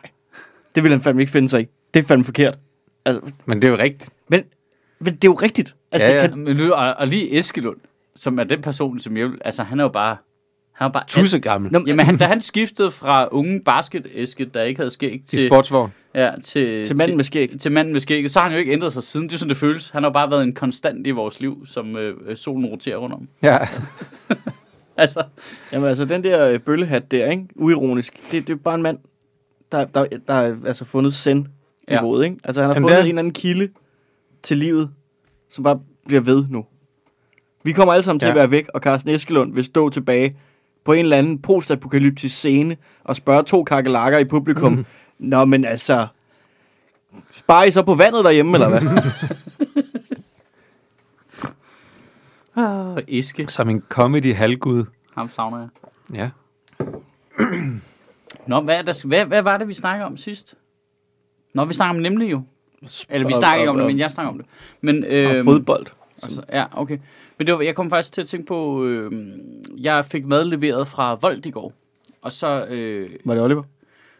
[0.75, 1.65] det vil han fandme ikke finde sig i.
[1.93, 2.57] Det er fandme forkert.
[3.05, 4.09] Altså, Men det er jo rigtigt.
[4.29, 4.43] men,
[4.99, 5.75] men det er jo rigtigt.
[5.91, 6.27] Altså, Ja, ja.
[6.27, 7.77] Kan, Men, nu- og, og lige Eskelund,
[8.15, 10.17] som er den person, som jeg vil- Altså, han er jo bare...
[10.79, 11.71] Han er bare Tusse gammel.
[11.71, 15.47] Nå, Jamen, han, da han skiftede fra unge basket-æske, der ikke havde skæg, I til,
[15.47, 15.91] sportsvogn.
[16.15, 17.59] ja, til, til manden med skæg.
[17.59, 19.27] til manden med skægget, så har han jo ikke ændret sig siden.
[19.27, 19.89] Det er sådan, det føles.
[19.89, 23.15] Han har jo bare været en konstant i vores liv, som øh, solen roterer rundt
[23.15, 23.27] om.
[23.43, 23.57] Ja.
[24.97, 25.23] Altså,
[25.73, 27.45] Jamen altså, den der øh, bøllehat der, ikke?
[27.55, 28.13] Uironisk.
[28.31, 28.97] Det, det er bare en mand,
[29.71, 31.49] der, der, der har altså fundet send i
[31.93, 32.05] Ja.
[32.05, 32.21] ja.
[32.21, 32.37] ikke?
[32.43, 33.69] Altså, han har Jamen, fundet det er- en eller anden kilde
[34.43, 34.89] til livet,
[35.49, 36.65] som bare bliver ved nu.
[37.63, 38.31] Vi kommer alle sammen til Ja.
[38.31, 40.35] at være væk, og Carsten Eskelund vil stå tilbage
[40.89, 44.73] på en eller anden postapokalyptisk scene og spørge to kakelakker i publikum.
[44.73, 44.85] Mm.
[45.19, 46.07] Nå, men altså...
[47.31, 48.81] Sparer I så på vandet derhjemme, eller hvad?
[52.63, 53.45] åh, æske.
[53.49, 54.85] Som en comedy halvgud.
[55.15, 55.69] Ham savner jeg.
[56.15, 56.29] Ja.
[58.47, 60.55] Nå, hvad, er der, hvad, hvad var det, vi snakkede om sidst?
[61.53, 62.41] Nå, vi snakker om nemlig jo.
[63.09, 64.45] Eller vi Og- snakker ikke og- om det, og- men jeg snakker om det.
[64.81, 65.85] Men, Og øh, fodbold.
[66.23, 66.97] altså, ja, okay.
[67.39, 69.11] Men det var, jeg kom faktisk til at tænke på, øh,
[69.77, 71.73] jeg fik mad leveret fra Vold i går.
[72.21, 73.63] Og så, øh, Var det Oliver?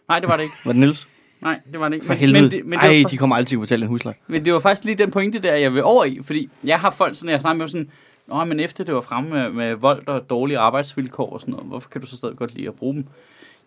[0.07, 0.55] nej, det var det ikke.
[0.65, 1.07] Var det Niels?
[1.41, 2.05] Nej, det var det ikke.
[2.05, 2.41] For Men- helvede.
[2.43, 4.15] Men det, men, det Ej, de kommer altid til at betale en husleje.
[4.27, 6.19] men det var faktisk lige den pointe der, jeg vil over i.
[6.23, 7.91] Fordi jeg har folk sådan, jeg snakker med sådan,
[8.27, 11.67] Nå, men efter det var fremme med, med vold og dårlige arbejdsvilkår og sådan noget,
[11.67, 13.05] hvorfor kan du så stadig godt lide at bruge dem?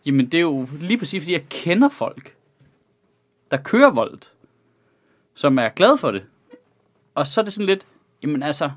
[0.06, 2.34] Jamen, det er jo lige præcis, fordi jeg kender folk,
[3.50, 4.18] der kører vold,
[5.34, 6.22] som er glad for det.
[7.14, 7.86] Og så er det sådan lidt,
[8.22, 8.70] jamen altså,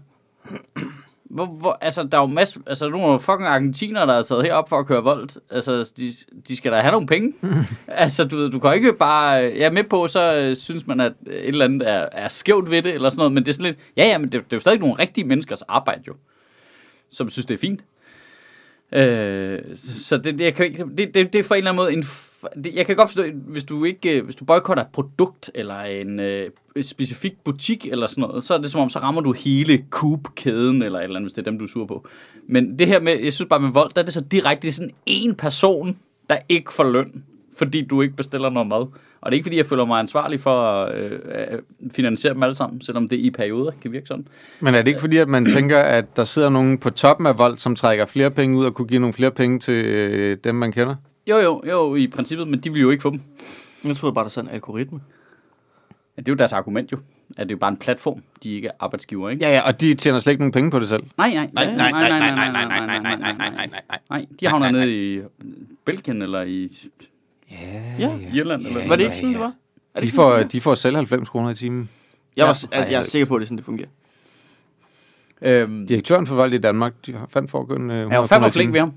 [1.30, 4.70] hvor, hvor, altså, der er jo masser, altså, nogle fucking argentinere, der er taget herop
[4.70, 5.30] for at køre vold.
[5.50, 6.14] Altså, de,
[6.48, 7.34] de skal da have nogle penge.
[7.88, 11.00] altså, du ved, du kan ikke bare, jeg er med på, så øh, synes man,
[11.00, 13.54] at et eller andet er, er skævt ved det, eller sådan noget, men det er
[13.54, 16.14] sådan lidt, ja, ja, men det, det er jo stadig nogle rigtige menneskers arbejde, jo,
[17.12, 17.84] som synes, det er fint.
[18.92, 21.94] Øh, så det, jeg kan, ikke- det, det, det er for en eller anden måde
[21.94, 22.04] en...
[22.74, 26.20] Jeg kan godt forstå, hvis du ikke, øh, hvis du boykotter et produkt eller en
[26.20, 26.50] øh,
[26.82, 30.82] specifik butik eller sådan noget, så er det som om, så rammer du hele Coop-kæden
[30.82, 32.08] eller et eller andet, hvis det er dem, du er sur på.
[32.48, 34.68] Men det her med, jeg synes bare med vold, der er det så direkte det
[34.68, 35.98] er sådan en person,
[36.30, 37.24] der ikke får løn,
[37.58, 38.88] fordi du ikke bestiller noget mad.
[39.22, 42.34] Og det er ikke, fordi jeg føler mig ansvarlig for øh, at øh, øh, finansiere
[42.34, 44.28] dem alle sammen, selvom det i perioder kan virke sådan.
[44.60, 47.38] Men er det ikke fordi, at man tænker, at der sidder nogen på toppen af
[47.38, 50.56] vold, som trækker flere penge ud og kunne give nogle flere penge til øh, dem,
[50.56, 50.96] man kender?
[51.28, 53.22] Jo, jo, jo, i princippet, men de vil jo ikke få dem.
[53.84, 55.02] Jeg troede bare, der er sådan en algoritme.
[56.18, 56.98] Ja, det er jo deres argument jo.
[57.30, 59.46] At det er jo bare en platform, de ikke er arbejdsgiver, ikke?
[59.46, 61.04] Ja, ja, og de tjener slet ikke nogen penge på det selv.
[61.18, 64.00] Nej, nej, nej, nej, nej, nej, nej, nej, nej, nej, nej, nej, nej, nej, nej.
[64.10, 65.22] Nej, de havner nede i
[65.86, 66.72] Belgien eller i
[68.00, 68.20] Ja.
[68.34, 68.68] Irland.
[68.68, 69.54] Eller Var det ikke sådan, det var?
[69.94, 71.90] Er det De får, de får selv 90 kroner i timen.
[72.36, 73.88] Jeg, var, altså, jeg er sikker på, at det er sådan, det fungerer.
[75.42, 78.28] Øhm, Direktøren for vold i Danmark, de har fandt for kun øh, 100 jeg var
[78.28, 78.94] fandme flink ved ham.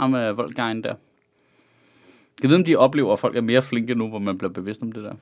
[0.00, 0.94] Ham er voldgejen der.
[2.42, 4.82] Jeg ved, om de oplever, at folk er mere flinke nu, hvor man bliver bevidst
[4.82, 5.12] om det der.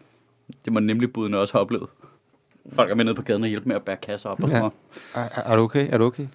[0.64, 1.88] Det må nemlig budene også have oplevet.
[2.72, 4.62] Folk er med nede på gaden og hjælpe med at bære kasser op og sådan
[4.64, 4.68] Ja.
[5.14, 5.29] noget.
[5.37, 5.88] Er, er, du okay?
[5.92, 6.27] Er du okay?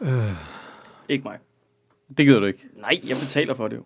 [1.08, 1.38] Ikke mig.
[2.18, 2.64] Det gider du ikke.
[2.80, 3.82] Nej, jeg betaler for det jo.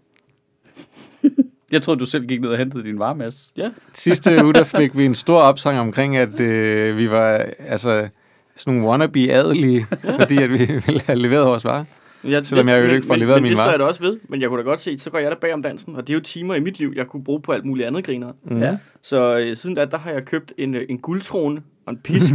[1.72, 3.52] Jeg troede, du selv gik ned og hentede din varemasse.
[3.56, 3.70] Ja.
[3.94, 8.08] Sidste uge, der fik vi en stor opsang omkring, at øh, vi var altså
[8.56, 9.86] sådan nogle wannabe-adelige,
[10.20, 11.84] fordi at vi ville have leveret vores varer.
[12.28, 13.70] Jeg, Selvom jeg jo ikke får men, leveret men, min det står vare.
[13.70, 15.54] jeg da også ved, men jeg kunne da godt se, så går jeg da bag
[15.54, 17.64] om dansen, og det er jo timer i mit liv, jeg kunne bruge på alt
[17.64, 18.32] muligt andet griner.
[18.44, 18.62] Mm.
[18.62, 18.76] Ja.
[19.02, 22.34] Så øh, siden da, der har jeg købt en, øh, en guldtrone og en pisk.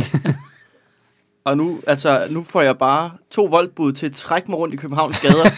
[1.46, 4.78] og nu, altså, nu får jeg bare to voldbud til at trække mig rundt i
[4.78, 5.50] Københavns gader.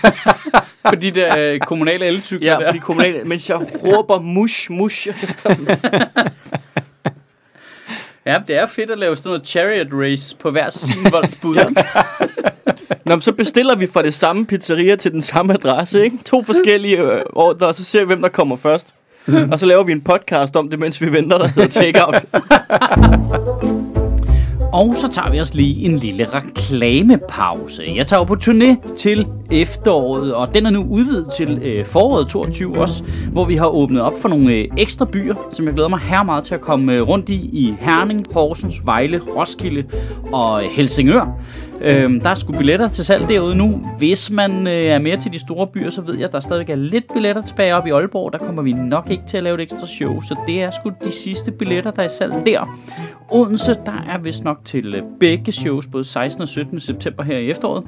[0.89, 2.71] På de der øh, kommunale elcykler ja, der.
[2.71, 5.07] på de kommunale, mens jeg råber mush, mush.
[8.25, 11.55] Ja, det er fedt at lave sådan noget chariot race på hver sin voldbud.
[12.89, 13.15] Ja.
[13.15, 16.17] Nå, så bestiller vi fra det samme pizzeria til den samme adresse, ikke?
[16.25, 18.95] To forskellige øh, ordre, og så ser vi, hvem der kommer først.
[19.51, 22.25] og så laver vi en podcast om det, mens vi venter, der hedder Takeout.
[24.73, 27.83] Og så tager vi os lige en lille reklamepause.
[27.95, 32.27] Jeg tager jo på turné til efteråret, og den er nu udvidet til øh, foråret
[32.27, 35.89] 22 også, hvor vi har åbnet op for nogle øh, ekstra byer, som jeg glæder
[35.89, 39.83] mig her meget til at komme øh, rundt i, i Herning, Horsens, Vejle, Roskilde
[40.31, 41.39] og øh, Helsingør.
[41.83, 43.81] Øhm, der er sgu billetter til salg derude nu.
[43.97, 46.69] Hvis man øh, er mere til de store byer, så ved jeg, at der stadigvæk
[46.69, 48.33] er lidt billetter tilbage op i Aalborg.
[48.33, 50.91] Der kommer vi nok ikke til at lave et ekstra show, så det er sgu
[51.05, 52.79] de sidste billetter, der er i salg der.
[53.31, 56.41] Odense, der er vist nok til øh, begge shows, både 16.
[56.41, 56.79] og 17.
[56.79, 57.83] september her i efteråret.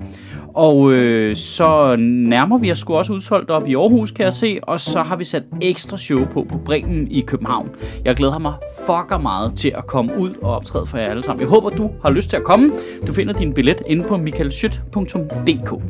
[0.54, 4.60] Og øh, så nærmer vi os sgu også udsolgt op i Aarhus, kan jeg se.
[4.64, 7.70] Og så har vi sat ekstra show på på Bremen i København.
[8.06, 8.54] Jeg glæder mig
[8.86, 11.42] fucker meget til at komme ud og optræde for jer alle sammen.
[11.42, 12.72] Jeg håber, du har lyst til at komme.
[13.08, 15.82] Du finder din billet inde på michaelschyt.dk.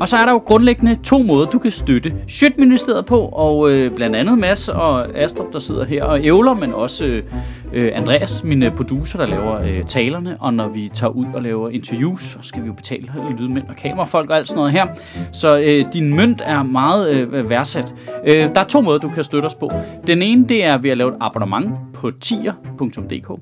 [0.00, 3.90] Og så er der jo grundlæggende to måder, du kan støtte Sjøtministeriet på, og øh,
[3.96, 7.22] blandt andet Mads og Astrup, der sidder her og ævler, men også
[7.72, 11.42] øh, Andreas, min øh, producer, der laver øh, talerne, og når vi tager ud og
[11.42, 14.86] laver interviews, så skal vi jo betale lydmænd og kamerafolk og alt sådan noget her.
[15.32, 17.94] Så øh, din mønt er meget øh, værdsat.
[18.26, 19.70] Øh, der er to måder, du kan støtte os på.
[20.06, 23.40] Den ene, det er ved at lave et abonnement på tier.dk.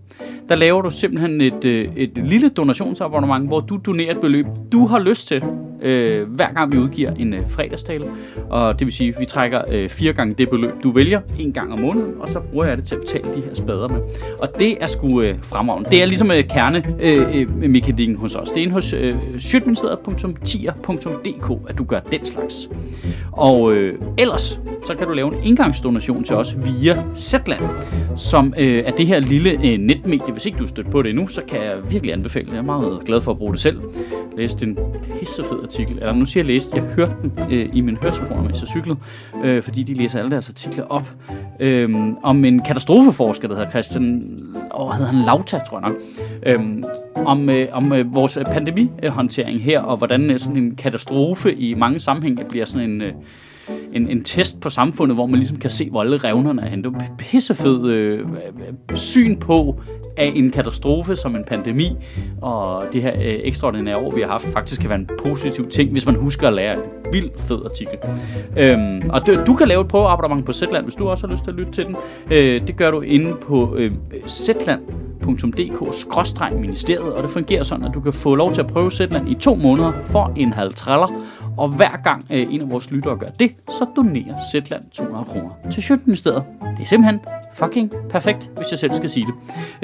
[0.48, 4.86] Der laver du simpelthen et, øh, et lille donationsabonnement, hvor du donerer et beløb, du
[4.86, 5.42] har lyst til,
[5.82, 8.04] øh, hver gang vi udgiver en øh, fredagstale.
[8.50, 11.52] Og det vil sige, at vi trækker øh, fire gange det beløb, du vælger, en
[11.52, 14.00] gang om måneden, og så bruger jeg det til at betale de her spader med.
[14.38, 15.90] Og det er sgu øh, fremragende.
[15.90, 18.48] Det er ligesom øh, kernemekanikken øh, øh hos os.
[18.48, 22.70] Det er inde hos øh, sjøtministeriet.tier.dk, at du gør den slags.
[23.32, 27.62] Og øh, ellers, så kan du lave en indgangsdonation til os via Zetland,
[28.16, 30.35] som øh, er det her lille øh, netmedie.
[30.36, 32.52] Hvis ikke du er stødt på det endnu, så kan jeg virkelig anbefale det.
[32.52, 33.80] Jeg er meget glad for at bruge det selv.
[34.30, 34.78] Jeg læste en
[35.18, 38.60] pissefed artikel, eller nu siger jeg læste, jeg hørte den øh, i min høretelefoner, mens
[38.60, 38.98] jeg cyklede,
[39.44, 41.10] øh, fordi de læser alle deres artikler op,
[41.60, 44.38] øh, om en katastrofeforsker, der hedder Christian,
[44.74, 46.00] åh, hedder han Lauta, tror jeg nok,
[46.46, 46.82] øh,
[47.26, 52.00] om, øh, om øh, vores pandemihåndtering her, og hvordan øh, sådan en katastrofe i mange
[52.00, 53.02] sammenhænge bliver sådan en...
[53.02, 53.12] Øh,
[53.92, 56.84] en, en test på samfundet, hvor man ligesom kan se, hvor alle revnerne er henne.
[56.84, 58.28] Det var pissefed øh,
[58.94, 59.80] syn på,
[60.16, 61.96] af en katastrofe som en pandemi,
[62.42, 65.92] og det her øh, ekstraordinære år, vi har haft, faktisk kan være en positiv ting,
[65.92, 66.80] hvis man husker at lære en
[67.12, 67.98] vild fed artikel.
[68.56, 71.44] Øhm, og du, du kan lave et prøveabonnement på Zetland, hvis du også har lyst
[71.44, 71.96] til at lytte til den.
[72.30, 73.92] Øh, det gør du inde på øh,
[74.28, 79.34] zetland.dk-ministeriet, og det fungerer sådan, at du kan få lov til at prøve Zetland i
[79.34, 81.22] to måneder for en halv traller,
[81.58, 85.50] og hver gang øh, en af vores lyttere gør det, så donerer Zetland 200 kroner
[85.72, 86.44] til Sjøtministeriet.
[86.76, 87.20] Det er simpelthen
[87.54, 89.34] fucking perfekt, hvis jeg selv skal sige det.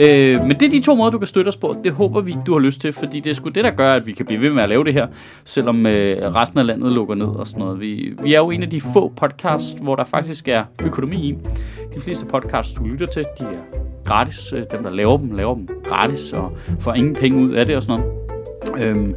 [0.09, 1.77] Øh, men det er de to måder, du kan støtte os på.
[1.85, 4.07] Det håber vi, du har lyst til, fordi det er sgu det, der gør, at
[4.07, 5.07] vi kan blive ved med at lave det her,
[5.45, 7.81] selvom øh, resten af landet lukker ned og sådan noget.
[7.81, 11.37] Vi, vi er jo en af de få podcasts, hvor der faktisk er økonomi i.
[11.95, 14.53] De fleste podcasts, du lytter til, de er gratis.
[14.53, 17.77] Øh, dem, der laver dem, laver dem gratis og får ingen penge ud af det
[17.77, 18.87] og sådan noget.
[18.97, 19.15] Øh,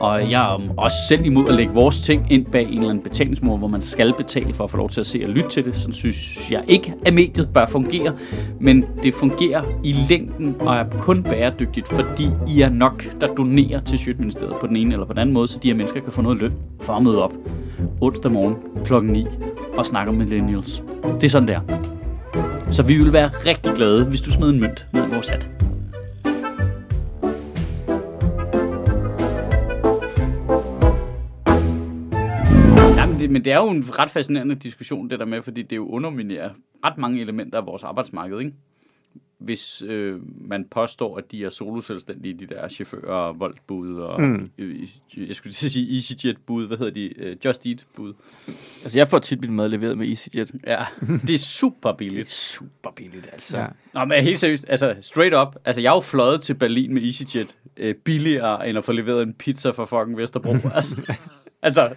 [0.00, 3.02] og jeg er også selv imod at lægge vores ting ind bag en eller anden
[3.04, 5.64] betalingsmur, hvor man skal betale for at få lov til at se og lytte til
[5.64, 5.76] det.
[5.76, 8.14] Sådan synes jeg ikke, at mediet bør fungere.
[8.60, 13.80] Men det fungerer i længden og er kun bæredygtigt, fordi I er nok, der donerer
[13.80, 16.12] til Sjøtministeriet på den ene eller på den anden måde, så de her mennesker kan
[16.12, 17.32] få noget løn for at møde op
[18.00, 19.26] onsdag morgen klokken 9
[19.76, 20.82] og snakke om millennials.
[21.20, 21.60] Det er sådan, der.
[22.70, 25.48] Så vi vil være rigtig glade, hvis du smed en mønt ned i vores hat.
[33.26, 35.88] Det, men det er jo en ret fascinerende diskussion, det der med, fordi det jo
[35.88, 36.50] underminerer
[36.84, 38.52] ret mange elementer af vores arbejdsmarked, ikke?
[39.38, 44.50] Hvis øh, man påstår, at de er soloselvstændige, de der chauffører og voldsbud og, mm.
[45.16, 48.14] jeg skulle lige sige EasyJet-bud, hvad hedder de, øh, Just Eat-bud.
[48.84, 50.50] Altså, jeg får tit mit mad leveret med EasyJet.
[50.66, 50.84] Ja,
[51.26, 52.28] det er super billigt.
[52.28, 53.58] Super billigt, altså.
[53.58, 53.66] Ja.
[53.94, 57.02] Nå, men helt seriøst, altså straight up, altså jeg er jo fløjet til Berlin med
[57.02, 60.52] EasyJet øh, billigere, end at få leveret en pizza fra fucking Vesterbro.
[60.74, 61.12] altså,
[61.62, 61.94] altså,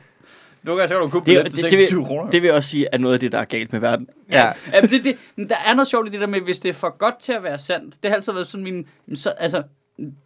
[0.63, 2.29] nu kan du købe Det, billet til det, 26 vil, kroner.
[2.31, 4.07] det vil jeg også sige, er noget af det, der er galt med verden.
[4.31, 4.45] Ja.
[4.45, 6.73] Ja, men det, det, der er noget sjovt i det der med, hvis det er
[6.73, 8.03] for godt til at være sandt.
[8.03, 8.87] Det har altid været sådan min...
[9.13, 9.63] Så, altså,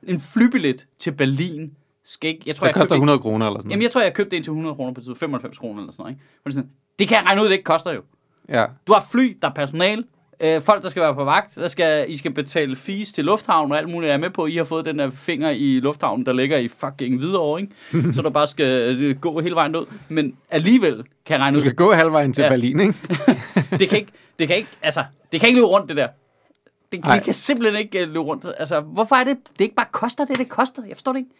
[0.07, 1.71] en flybillet til Berlin
[2.03, 2.43] skal ikke...
[2.45, 4.13] Jeg tror, Det jeg koster købte 100 kroner eller sådan En, jamen, jeg tror, jeg
[4.13, 5.15] købte en til 100 kroner på tid.
[5.15, 6.15] 95 kroner eller sådan
[6.45, 6.57] noget.
[6.57, 6.69] Ikke?
[6.99, 8.01] Det kan jeg regne ud, det ikke koster jo.
[8.49, 8.65] Ja.
[8.87, 10.03] Du har fly, der er personal,
[10.39, 13.71] øh, folk, der skal være på vagt, der skal, I skal betale fees til lufthavnen
[13.71, 14.07] og alt muligt.
[14.07, 16.57] Jeg er med på, at I har fået den der finger i lufthavnen, der ligger
[16.57, 17.73] i fucking Hvidovre, ikke?
[18.13, 19.85] Så du bare skal øh, gå hele vejen ud.
[20.09, 22.49] Men alligevel kan jeg regne Du ud, skal gå halvvejen til Ja.
[22.49, 22.93] Berlin, ikke?
[23.79, 26.07] det kan ikke, det kan ikke, altså, det kan ikke løbe rundt, det der.
[26.91, 28.45] Det, det kan simpelthen ikke øh, løbe rundt.
[28.57, 30.83] Altså, hvorfor er det, det ikke bare koster det, det koster?
[30.87, 31.31] Jeg forstår det ikke.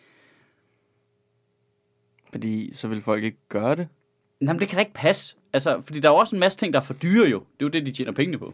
[2.31, 3.87] Fordi så vil folk ikke gøre det.
[4.41, 5.35] Jamen, det kan da ikke passe.
[5.53, 7.39] Altså, fordi der er jo også en masse ting, der er for dyre jo.
[7.39, 8.53] Det er jo det, de tjener pengene på.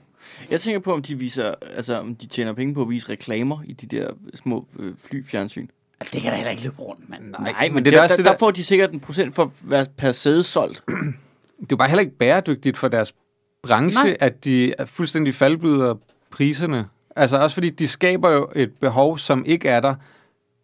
[0.51, 3.57] Jeg tænker på, om de viser, altså om de tjener penge på at vise reklamer
[3.65, 5.67] i de der små øh, flyfjernsyn.
[5.99, 7.23] Altså, det kan da heller ikke løbe rundt, mand.
[7.29, 8.63] Nej, Nej, men, men det det er der, også der, det der, der- får de
[8.63, 10.83] sikkert en procent for hver per sæde solgt.
[11.59, 13.13] Det er jo bare heller ikke bæredygtigt for deres
[13.63, 14.17] branche, Nej.
[14.19, 15.95] At de er fuldstændig faldbyder
[16.31, 16.87] priserne.
[17.15, 19.95] Altså også fordi de skaber jo et behov, som ikke er der.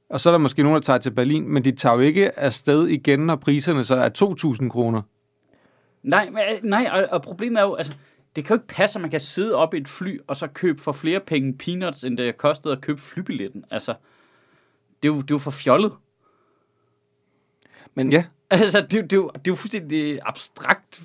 [0.09, 2.39] Og så er der måske nogen, der tager til Berlin, men de tager jo ikke
[2.39, 4.09] afsted igen, når priserne så er
[4.61, 5.01] 2.000 kroner.
[6.03, 7.93] Nej, men, øh, nej og, og problemet er jo, altså,
[8.35, 10.47] det kan jo ikke passe, at man kan sidde op i et fly, og så
[10.47, 13.65] købe for flere penge peanuts, end det kostede at købe flybilletten.
[13.71, 13.95] Altså,
[15.03, 15.91] det er jo, det er jo for fjollet.
[17.95, 18.25] Men Ja.
[18.49, 21.03] Altså, det, er jo- det, er jo, det er jo fuldstændig abstrakt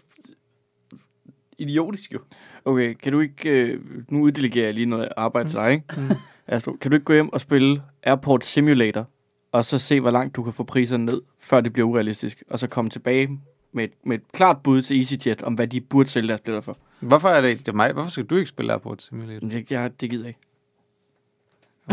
[1.58, 2.18] idiotisk jo.
[2.64, 5.84] okay, kan du ikke, øh, nu uddelegerer jeg lige noget arbejde til dig, ikke?
[6.46, 9.06] Astro, kan du ikke gå hjem og spille Airport Simulator,
[9.52, 12.58] og så se, hvor langt du kan få priserne ned, før det bliver urealistisk, og
[12.58, 13.40] så komme tilbage
[13.72, 16.60] med et, med et klart bud til EasyJet, om hvad de burde sælge deres billetter
[16.64, 16.78] for.
[17.00, 17.92] Hvorfor er det, det er mig?
[17.92, 19.48] Hvorfor skal du ikke spille Airport Simulator?
[19.48, 20.40] Det, jeg, det gider jeg ikke.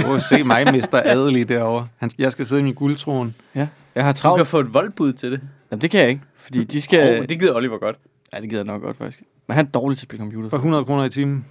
[0.10, 1.88] Åh, se mig, mister adelig derovre.
[1.98, 3.34] Han, jeg skal sidde i min guldtrone.
[3.56, 4.40] Ja, jeg har Du travlt.
[4.40, 5.42] kan få et voldbud til det.
[5.72, 7.20] Jamen, det kan jeg ikke, fordi de skal...
[7.22, 7.98] Oh, det gider Oliver godt.
[8.34, 9.24] Ja, det gider jeg nok godt, faktisk.
[9.48, 10.50] Men han er dårlig til at spille computer.
[10.50, 11.46] For 100 kroner i timen.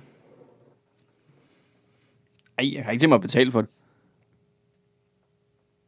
[2.59, 3.71] Ej, jeg har ikke tænkt mig at betale for det.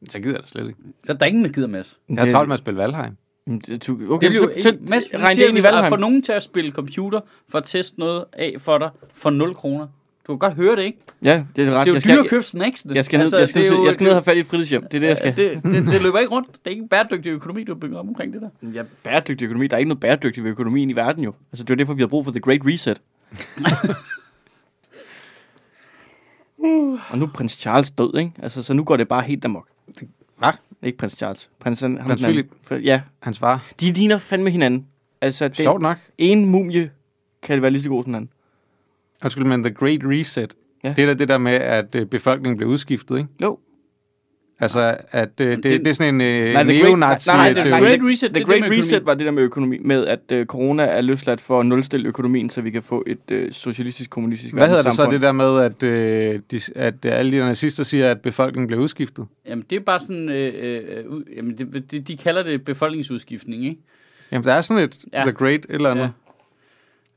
[0.09, 0.81] Så gider jeg det slet ikke.
[1.05, 1.99] Så er der ingen, der gider med os.
[2.09, 3.17] Jeg har travlt med at spille Valheim.
[3.49, 3.89] Det.
[4.11, 5.89] Okay, Det jo, så, så Mads, regn det ind i Valheim.
[5.89, 9.55] for nogen til at spille computer, for at teste noget af for dig, for 0
[9.55, 9.87] kroner.
[10.27, 10.99] Du kan godt høre det, ikke?
[11.23, 11.87] Ja, det er ret.
[11.87, 12.87] Det er jo jeg, dyrt at købe snacks.
[12.95, 14.47] jeg, skal ned, jeg, skal, er jo- jeg skal ned og have fat i et
[14.47, 14.83] fritidshjem.
[14.83, 15.37] Det er det, jeg skal.
[15.37, 16.49] det, det, det, løber ikke rundt.
[16.49, 18.69] Det er ikke en bæredygtig økonomi, du har bygget op omkring det der.
[18.75, 19.67] Ja, bæredygtig økonomi.
[19.67, 21.33] Der er ikke noget bæredygtigt ved økonomien i verden jo.
[21.53, 23.01] Altså, det er derfor, vi har brug for The Great Reset.
[27.11, 28.33] og nu er prins Charles død, ikke?
[28.43, 29.69] Altså, så nu går det bare helt amok.
[30.39, 30.53] Hvad?
[30.83, 31.51] Ikke prins Charles.
[31.61, 32.49] Prins, han, ham Prins den anden.
[32.67, 32.85] Philip.
[32.87, 33.67] Ja, Hans far.
[33.81, 34.87] de ligner fandme hinanden.
[35.21, 35.99] Altså, Sjovt den nok.
[36.19, 36.91] ene mumie
[37.43, 38.31] kan være lige så god som den anden.
[39.25, 40.55] Undskyld, men The Great Reset.
[40.85, 40.93] Ja.
[40.97, 43.29] Det er da det der med, at øh, befolkningen bliver udskiftet, ikke?
[43.43, 43.59] Jo.
[44.61, 47.37] Altså, at øh, det, Det- det er sådan en øh, Nej, The Great- neonazi nej,
[47.37, 48.71] nej, det- nej, Great The- Reset, The det Great.
[48.73, 52.09] Reset var det der med økonomi, med at øh, corona er løsladt for at nulstille
[52.09, 55.33] økonomien, så vi kan få et øh, socialistisk, kommunistisk Hvad hedder det så, det der
[55.33, 59.27] med, at, øh, de, at alle de nazister siger, at befolkningen bliver udskiftet?
[59.47, 60.29] Jamen, det er bare sådan...
[60.29, 60.53] Øh,
[60.99, 63.81] øh, ud- jamen, det, det, de kalder det befolkningsudskiftning, ikke?
[64.33, 65.23] Jamen, der er sådan et Ja.
[65.23, 66.11] The Great eller andet.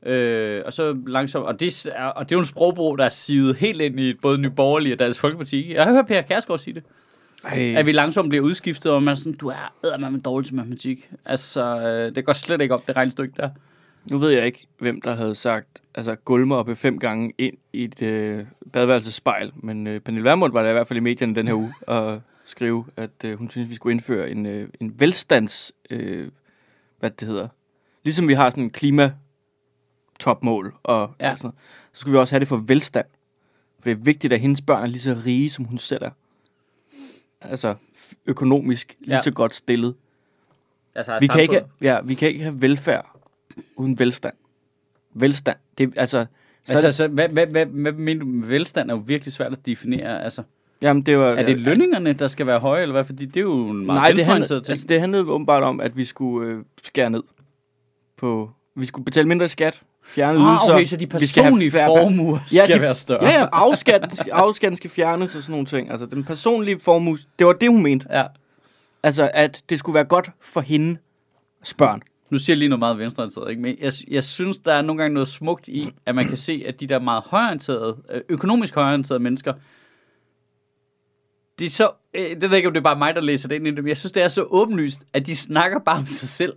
[0.06, 0.10] Ja.
[0.12, 3.08] Øh, og så langsomt, og det, er, og det er jo en sprogbrug, der er
[3.08, 5.74] sivet helt ind i både Nye Borgerlige og Dansk Folkeparti.
[5.74, 6.82] Jeg har hørt Per Kærsgaard sige det.
[7.44, 10.54] Ej, At vi langsomt bliver udskiftet, og man er sådan, du er eddermame dårlig til
[10.54, 11.10] matematik.
[11.24, 13.50] Altså, øh, det går slet ikke op, det regnestykke der.
[14.10, 17.84] Nu ved jeg ikke, hvem der havde sagt, altså gulmer oppe fem gange ind i
[17.84, 21.46] et øh, badeværelsespejl, men øh, Pernille Vermund var der i hvert fald i medierne den
[21.46, 25.72] her uge og skrive, at øh, hun synes, vi skulle indføre en, øh, en velstands,
[25.90, 26.28] øh,
[27.00, 27.48] hvad det hedder,
[28.04, 29.12] ligesom vi har sådan en klima
[30.20, 31.30] topmål og, Ja.
[31.30, 31.58] og sådan noget,
[31.92, 33.06] så skulle vi også have det for velstand.
[33.80, 36.10] For det er vigtigt, at hendes børn er lige så rige, som hun selv er.
[37.50, 37.74] Altså
[38.26, 39.22] økonomisk lige Ja.
[39.22, 39.94] så godt stillet.
[40.94, 43.16] Altså, Vi kan, ikke, ja, vi kan ikke have velfærd
[43.76, 44.34] uden velstand.
[45.14, 45.56] Velstand.
[45.78, 46.26] Det, altså,
[46.64, 49.32] så Altså, det, altså hvad, hvad, hvad, hvad mener du med velstand er jo virkelig
[49.32, 50.24] svært at definere.
[50.24, 50.42] Altså,
[50.82, 53.04] jamen, det var, er det lønningerne, der skal være høje, eller hvad?
[53.04, 54.70] Fordi det er jo en meget Nej, det handlede, ting.
[54.70, 57.22] altså, det handlede åbenbart om, at vi skulle øh, skære ned
[58.16, 58.50] på...
[58.74, 60.74] Vi skulle betale mindre i skat, fjerne Ah, ydelser.
[60.74, 63.24] okay, så de vi skal have personlige formuer skal de- være større.
[63.24, 65.90] Ja, ja, afskat, afskatten skal fjernes og sådan nogle ting.
[65.90, 68.06] Altså, den personlige formue, det var det, hun mente.
[68.10, 68.24] ja.
[69.02, 70.96] Altså, at det skulle være godt for hende
[71.78, 72.02] børn.
[72.30, 73.62] Nu siger jeg lige noget meget venstreorienteret, ikke?
[73.62, 76.64] men jeg, jeg synes, der er nogle gange noget smukt i, at man kan se,
[76.66, 79.52] at de der meget højorienterede, øh, økonomisk højorienterede mennesker,
[81.58, 83.48] det er så, øh, det ved jeg ikke, om det er bare mig, der læser
[83.48, 85.96] det ind i det, men jeg synes, det er så åbenlyst, at de snakker bare
[85.98, 86.52] om sig selv.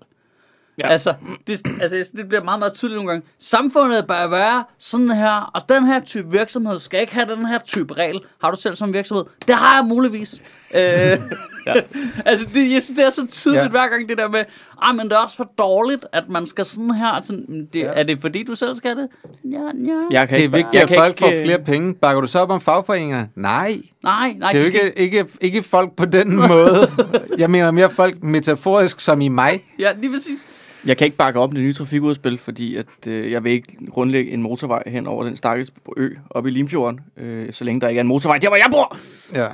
[0.77, 0.88] Ja.
[0.88, 1.13] Altså,
[1.47, 3.27] det, altså, det bliver meget, meget tydeligt nogle gange.
[3.39, 7.59] Samfundet bør være sådan her, og den her type virksomhed skal ikke have den her
[7.59, 8.21] type regel.
[8.41, 9.23] Har du selv som virksomhed?
[9.47, 10.41] Det har jeg muligvis.
[10.75, 10.81] Øh,
[11.67, 11.73] ja.
[12.29, 13.69] altså, det, jeg synes, det er så tydeligt ja.
[13.69, 14.43] Hver gang, det der med,
[14.81, 17.21] ah, men det er også for dårligt, at man skal sådan her.
[17.21, 17.85] Sådan, men det, ja.
[17.85, 19.07] Er det fordi, du selv skal det?
[19.51, 20.01] Ja, ja.
[20.11, 21.93] Jeg kan Det er ikke, vigtigt, at folk ikke, får flere penge.
[21.93, 23.27] Bakker du så op om fagforeninger?
[23.35, 23.77] Nej.
[24.03, 24.51] Nej, nej.
[24.51, 26.91] Det er jo skal ikke, ikke, ikke folk på den måde.
[27.38, 29.63] Jeg mener mere folk metaforisk som i mig.
[29.79, 30.47] Ja, lige præcis.
[30.85, 34.31] Jeg kan ikke bakke op det nye trafikudspil, fordi at, øh, jeg vil ikke grundlægge
[34.31, 37.99] en motorvej hen over den stakkels ø oppe i Limfjorden, øh, så længe der ikke
[37.99, 38.97] er en motorvej der, hvor jeg bor.
[39.33, 39.47] Ja.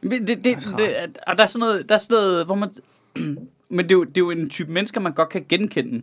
[0.00, 2.70] Men det, det, det, og der er sådan noget, der er sådan noget hvor man...
[3.68, 6.02] Men det er, jo, det er jo en type mennesker, man godt kan genkende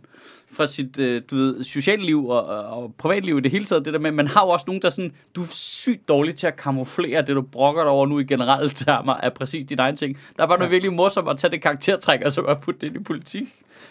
[0.52, 3.84] fra sit øh, du ved, sociale liv og, og privatliv i det hele taget.
[3.84, 6.36] Det der med, man har jo også nogen, der er sådan, du er sygt dårlig
[6.36, 9.78] til at kamuflere det, du brokker dig over nu i generelle termer, er præcis din
[9.78, 10.18] egen ting.
[10.36, 12.86] Der er bare noget virkelig morsomt at tage det karaktertræk, og så bare putte det
[12.86, 13.48] ind i politik.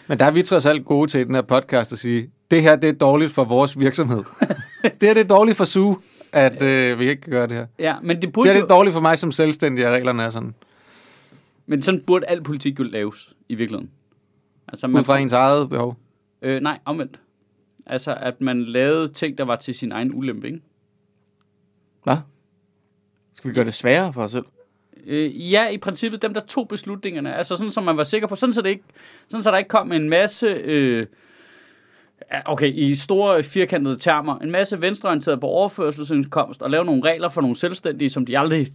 [0.08, 2.62] Men der er vi trods alt gode til i den her podcast at sige, det
[2.62, 4.20] her det er dårligt for vores virksomhed.
[4.82, 7.66] det her det er dårligt for SUG, at øh, vi ikke kan gøre det her.
[7.78, 10.22] Ja, men det Det burde her det er dårligt for mig som selvstændig, at reglerne
[10.22, 10.54] er sådan.
[11.66, 13.90] men sådan burde al politik jo laves i virkeligheden.
[14.68, 15.96] Altså, Ud fra ens eget behov.
[16.42, 17.20] Øh, nej, omvendt.
[17.86, 20.60] Altså, at man lavede ting, der var til sin egen ulempe, ikke?
[22.04, 22.16] Hvad?
[23.34, 24.44] Skal vi gøre det sværere for os selv?
[25.06, 27.34] Øh, ja, i princippet dem, der tog beslutningerne.
[27.34, 28.36] Altså sådan, som man var sikker på.
[28.36, 28.84] Sådan, så, det ikke,
[29.28, 30.46] sådan, så der ikke kom en masse...
[30.46, 31.06] Øh,
[32.44, 37.40] okay, i store firkantede termer, en masse venstreorienterede på overførselsindkomst og lave nogle regler for
[37.40, 38.66] nogle selvstændige, som de aldrig...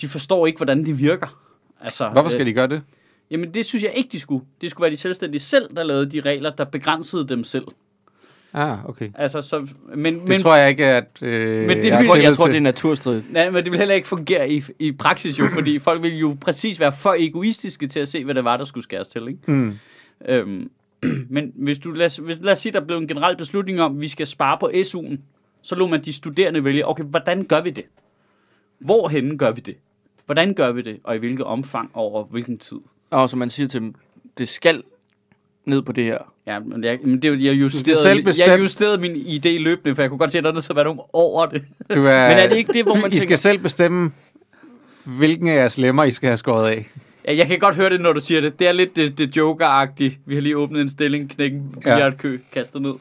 [0.00, 1.38] De forstår ikke, hvordan de virker.
[1.80, 2.82] Altså, Hvorfor skal de gøre det?
[3.30, 4.44] Jamen, det synes jeg ikke, de skulle.
[4.60, 7.64] Det skulle være de selvstændige selv, der lavede de regler, der begrænsede dem selv.
[8.58, 9.10] Ah, okay.
[9.14, 12.16] Altså, så, men, Det men, tror jeg ikke, at øh, Men det jeg Jeg tror,
[12.16, 13.32] jeg tror det er naturstridigt.
[13.32, 16.36] Nej, men det vil heller ikke fungere i, i praksis jo, fordi folk vil jo
[16.40, 19.28] præcis være for egoistiske til at se, hvad det var, der skulle skæres til.
[19.28, 19.38] Ikke?
[19.46, 19.78] Mm.
[20.28, 20.70] Øhm,
[21.34, 24.00] men hvis du, lad, hvis, lad os sige, der blev en generel beslutning om, at
[24.00, 25.16] vi skal spare på SU'en,
[25.62, 27.84] så lå man de studerende vælge, okay, hvordan gør vi det?
[28.78, 29.76] Hvorhenne gør vi det?
[30.26, 32.78] Hvordan gør vi det, og i hvilket omfang, og over hvilken tid?
[33.10, 33.94] Og som man siger til dem,
[34.38, 34.82] det skal
[35.68, 36.18] ned på det her.
[36.46, 39.48] Ja, men jeg, men det, er jo- jeg, justerede, selv jeg bestemme- justerede min idé
[39.48, 41.46] løbende, for jeg kunne godt se, at der er nødt til at være nogen over
[41.46, 41.62] det.
[41.94, 44.12] Du er, Men er det ikke det, hvor du, man I tænker- skal selv bestemme,
[45.04, 46.88] hvilken af jeres lemmer, I skal have skåret af.
[47.24, 48.58] Ja, jeg kan godt høre det, når du siger det.
[48.58, 50.18] Det er lidt det, det Joker-agtigt.
[50.26, 52.10] Vi har lige åbnet en stilling, knækken, ja.
[52.10, 52.92] kø, kastet ned.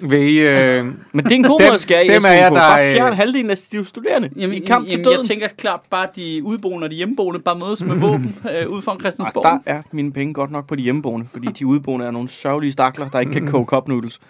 [0.00, 2.28] Vil I, øh, Men det er en god Dem- måde at skære i dem er
[2.28, 2.54] jeg, på.
[2.54, 5.18] der Bare er- fjern halvdelen af de studerende Jamen, i kamp til jamen, døden.
[5.18, 8.82] jeg tænker klart bare, de udboende og de hjemmeboende bare mødes med våben øh, ud
[8.82, 9.44] foran Ej, Christiansborg.
[9.44, 12.72] der er mine penge godt nok på de hjemmeboende, fordi de udeboende er nogle sørgelige
[12.72, 14.20] stakler, der ikke kan koge cup noodles.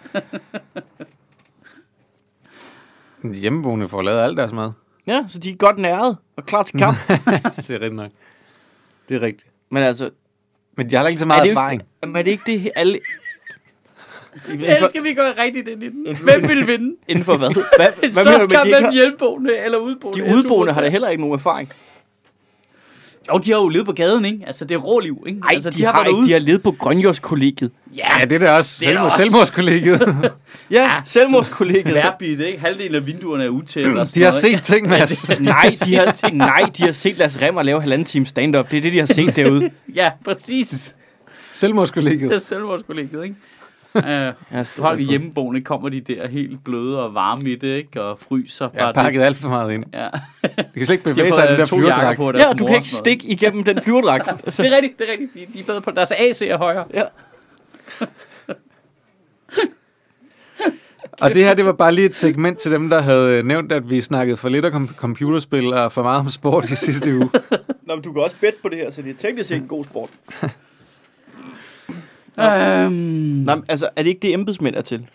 [3.33, 4.71] hjemmeboende får lavet alt deres mad.
[5.07, 6.97] Ja, så de er godt næret og klar til kamp.
[7.07, 8.11] det er rigtigt nok.
[9.09, 9.47] Det er rigtigt.
[9.69, 10.09] Men altså,
[10.77, 11.81] Men jeg har ikke så er meget det, erfaring.
[11.81, 12.99] ikke, men er det ikke det alle...
[14.47, 16.17] Ellers skal vi gå rigtigt ind i den.
[16.23, 16.95] Hvem vil vinde?
[17.07, 17.49] Inden for hvad?
[17.77, 18.83] Hvad, En hvad mener du med, de, mellem
[19.55, 20.25] har, eller udboende?
[20.25, 21.69] de udeboende har da heller ikke nogen erfaring.
[23.33, 24.43] Jo, de har jo levet på gaden, ikke?
[24.47, 25.39] Altså, det er råliv, ikke?
[25.43, 27.71] Ej, altså, de, har, ikke, de har levet på Grønjordskollegiet.
[27.97, 30.01] Ja, Ja, det er da også Det selvmord, også- selvmordskollegiet.
[30.71, 30.91] Ja, Ja.
[31.05, 31.93] selvmordskollegiet.
[31.95, 32.59] Værbit, ikke?
[32.59, 34.57] Halvdelen af vinduerne er utæt og sådan De har ikke?
[34.57, 35.27] set ting, Mads.
[35.27, 38.71] Nej, de har, nej, de har set Lasse Remmer lave halvanden time stand-up.
[38.71, 39.69] Det er det, de har set derude.
[39.95, 40.95] Ja, præcis.
[41.53, 42.29] Selvmordskollegiet.
[42.29, 43.35] Det er selvmordskollegiet, ikke?
[44.05, 44.33] Jeg
[44.67, 48.01] står folk i på- hjemmeboende kommer de der helt bløde og varme i det, ikke?
[48.03, 49.83] Og fryser Jeg har bare pakket alt for meget ind.
[49.85, 49.93] det.
[49.93, 50.07] Ja.
[50.43, 52.17] Jeg kan slet ikke bevæge sig af den der flyverdragt.
[52.17, 54.25] på af deres Ja, du kan ikke stikke igennem den flyverdragt.
[54.57, 55.33] Det er rigtigt, det er rigtigt.
[55.33, 56.85] De, de er bedre på deres AC er højere.
[56.93, 57.03] Ja.
[61.21, 63.89] Og det her, det var bare lige et segment til dem, der havde nævnt, at
[63.89, 67.29] vi snakkede for lidt om computerspil og for meget om sport i sidste uge.
[67.83, 69.67] Nå, men du kan også bet på det her, så det er teknisk set en
[69.67, 70.09] god sport.
[72.39, 75.07] Øhm, Nej, men altså, er det ikke det, embedsmænd er til?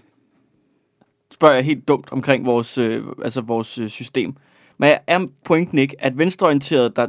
[1.33, 4.37] Spørger jeg helt dumt omkring vores, øh, altså vores øh, system.
[4.79, 7.07] Men er pointen ikke, at venstreorienterede, der,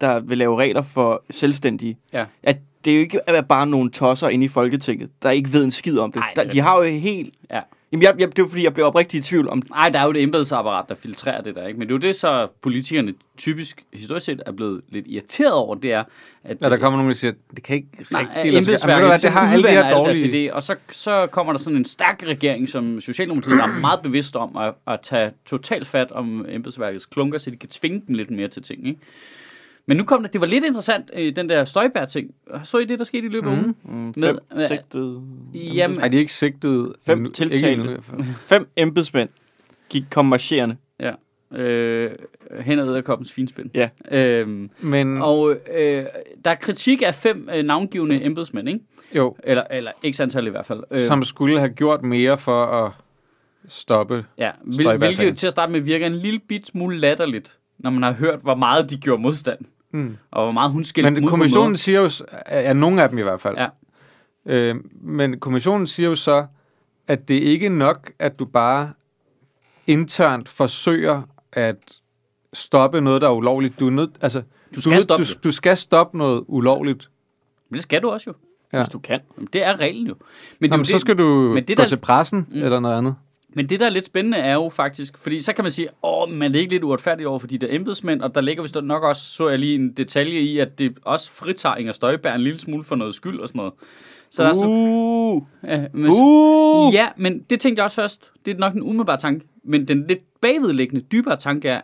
[0.00, 2.24] der vil lave regler for selvstændige, Ja.
[2.42, 5.64] at det er jo ikke er bare nogle tosser inde i Folketinget, der ikke ved
[5.64, 6.22] en skid om det.
[6.36, 7.34] Er der, de har jo helt...
[7.50, 7.60] Ja.
[7.92, 9.62] Jamen, jeg, jeg, det var fordi, jeg blev oprigtig i tvivl om...
[9.70, 11.78] Nej, der er jo et embedsapparat, der filtrerer det der, ikke?
[11.78, 15.74] Men det er jo det, så politikerne typisk, historisk set, er blevet lidt irriteret over,
[15.74, 16.04] det er,
[16.44, 16.56] at...
[16.62, 18.60] Ja, der kommer nogen, der siger, det kan ikke Nej, rigtig gøre.
[18.60, 20.24] embedsværket, det har alle de her dårlige...
[20.24, 20.54] dårlige...
[20.54, 24.56] Og så, så kommer der sådan en stærk regering, som Socialdemokratiet er meget bevidst om
[24.56, 28.48] at, at tage totalt fat om embedsværkets klunker, så de kan tvinge dem lidt mere
[28.48, 29.00] til ting, ikke?
[29.88, 32.34] Men nu kom det, det var lidt interessant, øh, den der Støjbær-ting.
[32.64, 33.76] Så I det, der skete i løbet af ugen?
[33.84, 35.22] Mm, Med- fem, med- sigtede,
[35.54, 36.92] Jamen, Er de ikke sigtet?
[37.06, 37.32] Fem endnu?
[37.32, 37.90] tiltalte.
[37.90, 38.02] Ikke
[38.40, 39.28] fem embedsmænd
[39.88, 40.76] gik kom marcherende.
[41.00, 41.12] ja.
[41.56, 42.10] Øh,
[42.60, 43.70] hen ad æderkoppens finspind.
[43.74, 43.88] Ja.
[44.10, 46.04] Øhm, Men og øh,
[46.44, 48.80] der er kritik af fem øh, navngivende embedsmænd, ikke?
[49.16, 50.82] jo, Eller, eller ikke antal i hvert fald.
[50.90, 52.92] Øh, som skulle have gjort mere for at
[53.68, 54.24] stoppe.
[54.38, 58.02] Ja, hvil, hvilket til at starte med virker en lille bit smule latterligt, når man
[58.02, 59.58] har hørt, hvor meget de gjorde modstand.
[59.92, 60.16] Mm.
[60.30, 62.10] Og hvor meget hun skældte Men kommissionen siger jo,
[62.46, 63.56] er nogle af dem i hvert fald.
[63.58, 63.66] Ja.
[64.46, 66.46] Øh, men kommissionen siger jo så,
[67.06, 68.92] at det ikke er nok, at du bare
[69.86, 71.22] internt forsøger
[71.52, 71.76] at
[72.52, 73.80] stoppe noget, der er ulovligt.
[73.80, 74.42] Du er nødt, altså,
[74.74, 75.44] Du skal nødt- stoppe du, det.
[75.44, 77.10] du skal stoppe noget ulovligt.
[77.70, 78.34] Men det skal du også jo.
[78.72, 78.78] Ja.
[78.82, 79.20] Hvis du kan.
[79.36, 80.14] Jamen, Det er reglen jo.
[80.14, 81.24] Men, det, Jamen, jo så det, skal du
[81.54, 82.62] men det gå der- til pressen mm.
[82.62, 83.16] eller noget andet.
[83.54, 86.30] Men det, der er lidt spændende, er jo faktisk, fordi så kan man sige, åh,
[86.30, 89.02] men er ikke lidt uretfærdigt over for de der embedsmænd, og der ligger vist nok
[89.02, 92.58] også, så jeg lige en detalje i, at det også fritager Inger Støjberg en lille
[92.58, 93.72] smule for noget skyld og sådan noget.
[94.30, 96.94] Så der er sådan, Uh, ja, men, uh.
[96.94, 98.32] Ja, men det tænkte jeg også først.
[98.44, 99.46] Det er nok en umiddelbar tanke.
[99.64, 101.80] Men den lidt bagvedliggende, dybere tanke er,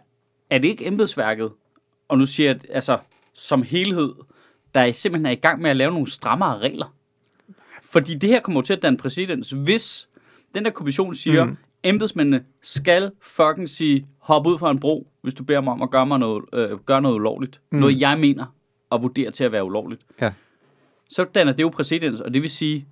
[0.50, 1.50] er det ikke embedsværket,
[2.08, 2.98] og nu siger jeg, at, altså,
[3.34, 4.12] som helhed,
[4.74, 6.94] der er simpelthen er i gang med at lave nogle strammere regler?
[7.82, 10.08] Fordi det her kommer til at danne præcedens, hvis
[10.54, 11.56] den der kommission siger, mm.
[11.82, 15.90] Embedsmændene skal fucking sige, hop ud fra en bro, hvis du beder mig om at
[15.90, 17.60] gøre, mig noget, øh, gøre noget ulovligt.
[17.72, 17.78] Mm.
[17.78, 18.44] Noget jeg mener
[18.90, 20.02] og vurderer til at være ulovligt.
[20.20, 20.32] Ja.
[21.10, 22.86] Så danner det jo præcedens, og det vil sige,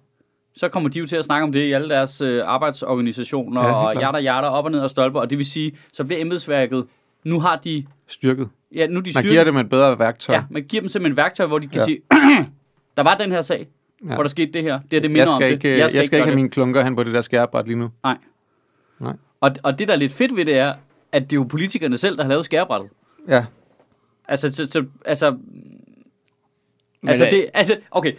[0.57, 3.73] så kommer de jo til at snakke om det i alle deres øh, arbejdsorganisationer, Ja,
[3.75, 6.87] og hjerter, hjerter, op og ned og stolper, og det vil sige, så bliver embedsværket,
[7.25, 8.49] nu har de, Styrket.
[8.75, 10.35] ja, nu er de Man styret, giver dem et bedre værktøj.
[10.35, 11.79] ja, man giver dem simpelthen et værktøj, hvor de kan.
[11.79, 11.85] Ja.
[11.85, 12.01] sige,
[12.97, 13.69] der var den her sag,
[14.09, 14.15] ja.
[14.15, 15.79] Hvor der skete det her, det er det minder jeg skal om ikke, det.
[15.79, 17.91] jeg skal, jeg skal ikke have mine klunker hen på det der skærebræt lige nu.
[19.41, 20.75] Og, og det, der er lidt fedt ved det, er,
[21.13, 22.91] at det er jo politikerne selv, der har lavet skærebrættet.
[23.29, 23.45] Ja.
[24.29, 28.13] Altså, så, så, altså, Men altså, er- det, altså, okay.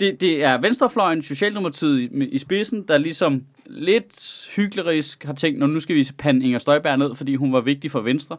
[0.00, 5.66] Det, det er venstrefløjen, Socialdemokratiet i, i spidsen, der ligesom lidt hyklerisk har tænkt, "Nå,
[5.66, 8.36] nu skal vi pande Inger Støjberg ned, fordi hun var vigtig for Venstre.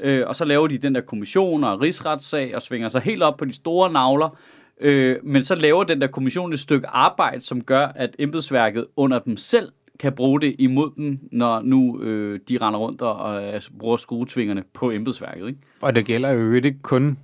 [0.00, 3.36] Øh, og så laver de den der kommission og rigsretssag og svinger sig helt op
[3.36, 4.36] på de store navler.
[4.82, 9.18] Øh, men så laver den der kommission et stykke arbejde, som gør, at embedsværket under
[9.18, 13.60] dem selv kan bruge det imod dem, når nu øh, de render rundt og øh,
[13.78, 15.46] bruger skruetvingerne på embedsværket.
[15.48, 15.58] Ikke?
[15.80, 17.18] Og det gælder jo ikke kun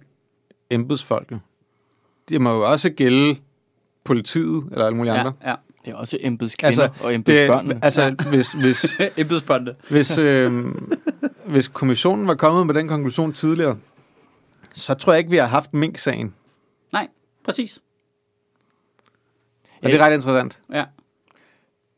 [0.71, 1.41] embedsfolket.
[2.29, 3.37] Det må jo også gælde
[4.05, 5.33] politiet eller alle mulige andre.
[5.43, 5.57] Ja, ja.
[5.85, 7.75] Det er også embedskvinder Altså, og embedsbørnene.
[7.75, 8.87] Det, altså, hvis, hvis,
[9.17, 9.77] Embedsbåndet.
[9.91, 10.65] hvis, øh,
[11.47, 13.79] hvis kommissionen var kommet med den konklusion tidligere,
[14.73, 16.35] så tror jeg ikke, vi har haft Mink-sagen.
[16.93, 17.09] Nej,
[17.49, 17.81] præcis.
[19.83, 20.59] Og det er ret interessant.
[20.73, 20.85] Ja.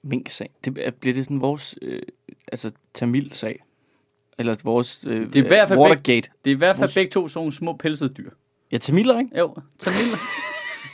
[0.03, 0.51] Mink-sag.
[0.65, 2.03] Det, er- bliver det sådan vores øh,
[2.53, 3.65] altså, Tamil-sag?
[4.39, 6.31] Eller vores øh, Det er i hvert fald Watergate?
[6.45, 8.31] Det er i hvert fald Vores- begge to sådan nogle små pelsede dyr.
[8.73, 9.39] Ja, Tamiler, ikke?
[9.39, 10.17] Jo, tamiler.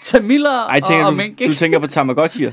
[0.02, 1.54] tamiler Ej, tænker og, og du, mink, du ikke?
[1.54, 2.52] tænker på Tamagotchi'er.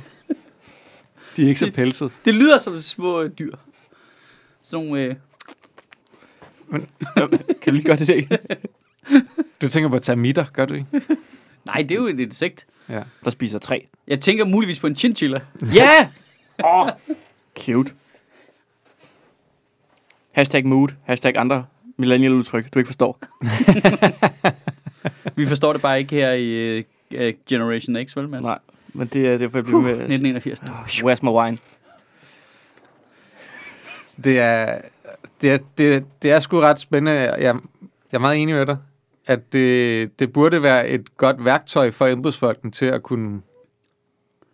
[1.36, 2.12] De er ikke så pelset.
[2.26, 3.56] Det lyder som små øh, dyr.
[4.62, 5.16] Sådan nogle, øh,
[7.62, 8.38] kan du lige gøre det der?
[9.62, 10.88] Du tænker på termitter, gør du ikke?
[11.66, 12.66] nej, det er jo et insekt.
[12.89, 13.01] Ja.
[13.26, 13.80] Der spiser træ.
[14.07, 15.39] Jeg tænker muligvis på en chinchilla.
[15.76, 16.09] Ja!
[16.66, 16.89] Åh, oh,
[17.59, 17.93] cute.
[20.32, 20.89] Hashtag mood.
[21.03, 21.66] Hashtag andre
[21.97, 23.20] millennial udtryk, du ikke forstår.
[25.36, 28.43] Vi forstår det bare ikke her i uh, Generation X, vel, Mads?
[28.43, 28.59] Nej,
[28.93, 29.89] men det er derfor, jeg bliver med.
[29.91, 30.59] 1981.
[31.03, 31.57] Where's my wine?
[34.24, 34.82] Det er,
[35.41, 37.22] det er, det, er- det er sgu ret spændende.
[37.22, 37.55] Jeg, jeg
[38.11, 38.78] er meget enig med dig,
[39.26, 43.41] at det, det burde være et godt værktøj for embedsfolken til at kunne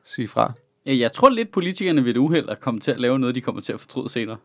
[0.04, 0.52] sige fra.
[0.86, 3.42] Ja, Jeg tror lidt, politikerne ved et uheld at komme til at lave noget, de
[3.42, 4.38] kommer til at fortryde senere.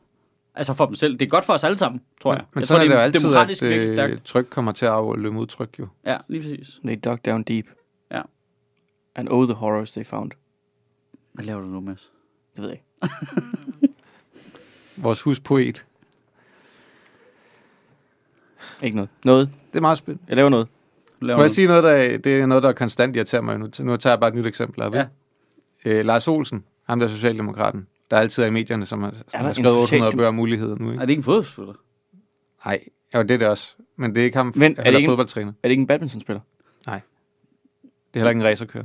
[0.54, 1.12] Altså for dem selv.
[1.18, 2.44] Det er godt for os alle sammen, tror jeg.
[2.54, 4.12] Men jeg sådan tror, er det jo er altid, demokratisk at virkelig stærkt.
[4.12, 5.88] øh, tryk kommer til at afløbe modtryk jo.
[6.06, 6.80] Ja, lige præcis.
[6.84, 7.66] They dug down deep.
[8.10, 8.22] Ja.
[9.14, 10.30] And oh, the horrors they found.
[11.32, 12.10] Hvad laver du nu, Mads?
[12.56, 13.94] Det ved jeg ikke.
[15.04, 15.86] Vores huspoet.
[18.82, 19.10] Ikke noget.
[19.24, 19.50] Noget.
[19.74, 20.24] Det er meget spændende.
[20.28, 20.66] Jeg laver noget.
[21.20, 21.54] Du laver Må jeg nu.
[21.54, 23.58] sige noget, der, det er noget, der konstant irriterer mig.
[23.58, 24.94] Nu, nu tager jeg bare et nyt eksempel op.
[24.94, 25.06] Ja.
[25.84, 29.40] Øh, Lars Olsen, ham der er Socialdemokraten, der altid er i medierne, som har, som
[29.40, 30.88] har en skrevet 800 socialdem- bøger om muligheder nu.
[30.88, 31.02] Er Ikke?
[31.02, 31.72] det ikke en fodboldspiller?
[32.66, 32.80] Nej,
[33.14, 33.74] jo, det er det også.
[33.96, 35.50] Men det er ikke ham, Men er han det er ikke en- fodboldtræner.
[35.62, 36.40] Er det ikke en badmintonspiller?
[38.14, 38.84] Det er heller ikke en racerkører.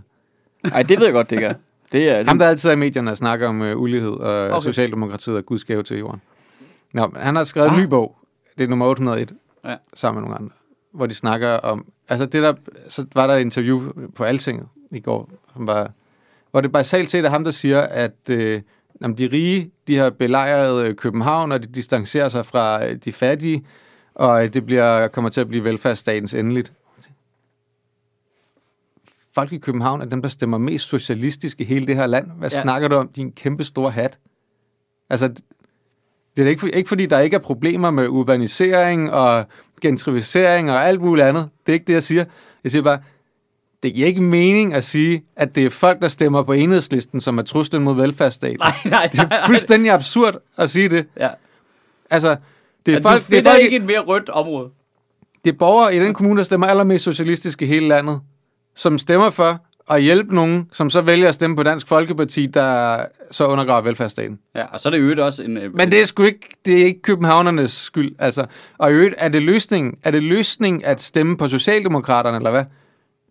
[0.64, 1.54] Nej, det ved jeg godt, det ikke er.
[1.92, 2.28] Det er det.
[2.28, 4.64] Ham, der altid er i medierne og snakker om uh, ulighed og Okay.
[4.64, 6.22] Socialdemokratiet og Guds gave til jorden.
[6.94, 7.82] Nå, men han har skrevet en Ah.
[7.82, 8.18] ny bog.
[8.58, 9.34] Det er nummer 801.
[9.66, 9.76] Ja.
[9.94, 10.56] Sammen med nogle andre.
[10.92, 11.86] Hvor de snakker om...
[12.10, 12.54] Altså det der...
[12.90, 15.92] Så var der et interview på Altinget i går, som var,
[16.52, 18.62] hvor det basalt set er ham, der siger, at øh,
[19.02, 23.12] jamen, de rige, de har belejret øh, København, og de distancerer sig fra øh, de
[23.14, 23.66] fattige,
[24.16, 26.74] og øh, det bliver, kommer til at blive velfærdsstatens endeligt.
[29.36, 32.32] Folk i København er dem, der stemmer mest socialistisk i hele det her land.
[32.32, 32.58] Hvad Ja.
[32.58, 32.62] ja.
[32.62, 34.20] snakker du om, din kæmpe store hat?
[35.10, 35.34] Altså,
[36.38, 39.46] det er ikke, for- ikke fordi, der ikke er problemer med urbanisering og
[39.82, 41.50] gentrificering og alt muligt andet.
[41.66, 42.26] Det er ikke det, jeg siger.
[42.64, 43.00] Jeg siger bare,
[43.84, 47.38] det giver ikke mening at sige, at det er folk, der stemmer på enhedslisten, som
[47.38, 48.58] er truslen mod velfærdsstaten.
[48.60, 49.40] Nej, nej, Det nej.
[49.42, 51.06] er fuldstændig absurd at sige det.
[51.20, 51.30] Ja.
[52.10, 52.36] Altså,
[52.86, 54.70] det er, Du folk, det, er folk, ikke et mere rødt område.
[55.46, 58.22] det er borgere i den kommune, der stemmer allermest socialistisk i hele landet,
[58.76, 59.60] som stemmer for
[59.90, 63.00] at hjælpe nogen, som så vælger at stemme på Dansk Folkeparti, der
[63.32, 64.40] så undergraver velfærdsstaten.
[64.56, 65.58] Ja, og så er det jo også en...
[65.58, 68.10] øh, Men det er sgu ikke, det er ikke københavnernes skyld.
[68.20, 68.46] Altså.
[68.78, 72.66] Og i øvrigt, er det løsning, er det løsning at stemme på Socialdemokraterne, eller hvad?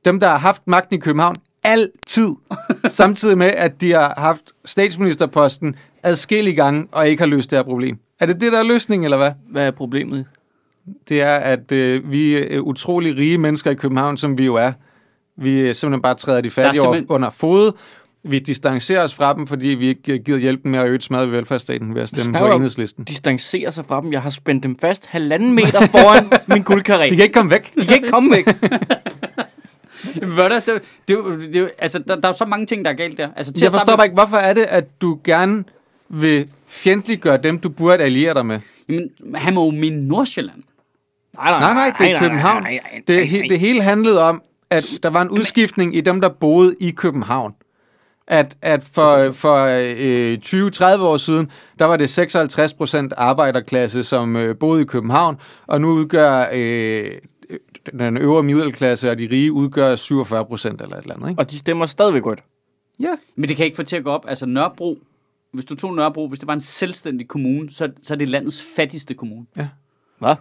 [0.05, 1.35] Dem, der har haft magten i København
[1.65, 2.31] altid,
[2.89, 7.63] samtidig med, at de har haft statsministerposten adskillige gange, og ikke har løst det her
[7.63, 7.99] problem.
[8.21, 9.31] Er det det, der er løsningen, eller hvad?
[9.51, 10.27] Hvad er problemet?
[11.09, 14.73] Det er, at øh, vi er utrolig rige mennesker i København, som vi jo er.
[15.39, 17.73] Vi simpelthen bare træder de fattige simpelthen- under fod.
[18.23, 21.31] Vi distancerer os fra dem, fordi vi ikke gider hjælpe dem med at øge smadre
[21.33, 23.05] velfærdsstaten ved at stemme snakker på enhedslisten.
[23.05, 24.13] Distancerer sig fra dem.
[24.13, 27.05] Jeg har spændt dem fast halvanden meter foran min guldkaré.
[27.05, 27.75] De kan ikke komme væk.
[27.75, 28.47] De kan ikke komme væk.
[30.35, 32.95] Hvad er det, det, det, det, altså, der, der er så mange ting, der er
[32.95, 33.29] galt der.
[33.37, 35.65] Altså, til Jeg forstår bare ikke, hvorfor er det, at du gerne
[36.09, 38.61] vil fjendtliggøre dem, du burde alliere dig med?
[38.89, 40.63] Jamen, han må jo mene Nordsjælland.
[41.37, 42.63] Nej, Nej, nej, det er København.
[42.63, 43.47] nej, nej, Det, nej, he, nej.
[43.49, 47.55] det hele handlede om, at der var en udskiftning i dem, der boede i København.
[48.27, 50.39] At, at for, for øh,
[50.99, 55.81] 20-30 år siden, der var det 56 procent arbejderklasse, som øh, boede i København, og
[55.81, 57.11] nu udgør øh,
[57.99, 61.29] den øvre middelklasse og de rige udgør 47 procent eller et eller andet.
[61.29, 61.41] Ikke?
[61.41, 62.41] Og de stemmer stadigvæk rødt.
[63.01, 64.25] Ja, Men det kan ikke få til at gå op.
[64.29, 64.99] Altså, Nørrebro,
[65.53, 68.63] hvis du tog Nørrebro, hvis det var en selvstændig kommune, så, så er det landets
[68.77, 69.47] fattigste kommune.
[70.19, 70.35] Hvad?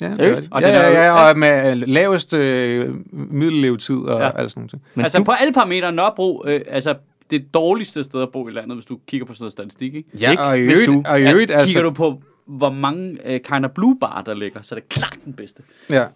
[0.00, 0.08] Ja.
[0.08, 0.42] ja, Seriøst?
[0.42, 2.36] ja, Og ja, den er jo- ja, ja, og med øh, laveste
[2.76, 4.24] øh, middellevetid og Ja.
[4.26, 4.38] ja.
[4.38, 4.82] alt sådan noget.
[4.94, 6.94] Men altså, du- på alle parametre, Nørrebro, øh, altså,
[7.30, 10.08] det dårligste sted at bo i landet, hvis du kigger på sådan noget statistik, ikke?
[10.20, 11.66] Ja, Ikke, og i hvis øvrigt, du- og i øvrigt ja, altså...
[11.66, 14.88] Kigger du på, hvor mange øh, kind of blue bar, der ligger, så er det
[14.88, 15.62] klart den bedste.
[15.90, 15.96] Ja.
[15.96, 16.08] Er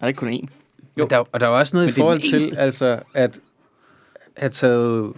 [0.00, 0.32] der ikke kun én?
[0.32, 0.46] Jo.
[0.96, 3.38] Men der, og der er også noget Men i det forhold til, altså, at
[4.36, 5.12] have taget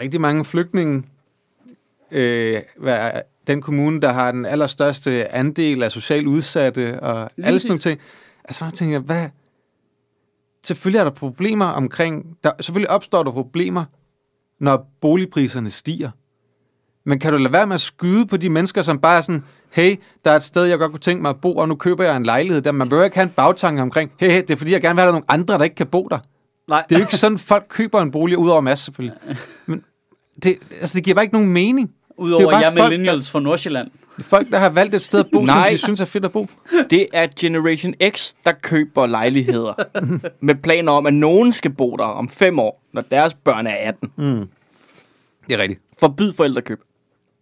[0.00, 1.02] rigtig mange flygtninge,
[2.10, 7.60] øh, være den kommune, der har den allerstørste andel af socialt udsatte, og Lige alle
[7.60, 8.00] sådan nogle ting.
[8.44, 9.28] Altså, man tænker, hvad...
[10.64, 12.38] Selvfølgelig er der problemer omkring...
[12.44, 13.84] Der, selvfølgelig opstår der problemer,
[14.58, 16.10] når boligpriserne stiger.
[17.04, 19.44] Men kan du lade være med at skyde på de mennesker, som bare er sådan,
[19.70, 22.04] hey, der er et sted, jeg godt kunne tænke mig at bo, og nu køber
[22.04, 22.72] jeg en lejlighed der.
[22.72, 25.00] Man behøver ikke have en bagtanke omkring, hey, hey, det er fordi, jeg gerne vil
[25.00, 26.18] have der er nogle andre, der ikke kan bo der.
[26.68, 29.18] Nej, Det er jo ikke sådan, folk køber en bolig, udover masse selvfølgelig.
[29.66, 29.84] Men
[30.42, 31.94] det, altså, det giver bare ikke nogen mening.
[32.26, 33.90] Det er udover jer folk, millennials fra Nordsjælland.
[34.16, 35.68] Det er folk, der har valgt et sted at bo, som Nej.
[35.70, 36.46] de synes er fedt at bo.
[36.90, 39.72] Det er Generation X, der køber lejligheder.
[40.40, 43.74] med planer om, at nogen skal bo der om fem år, når deres børn er
[43.74, 44.10] 18.
[45.48, 45.80] Det er rigtigt.
[46.00, 46.78] Forbyd forældrekøb.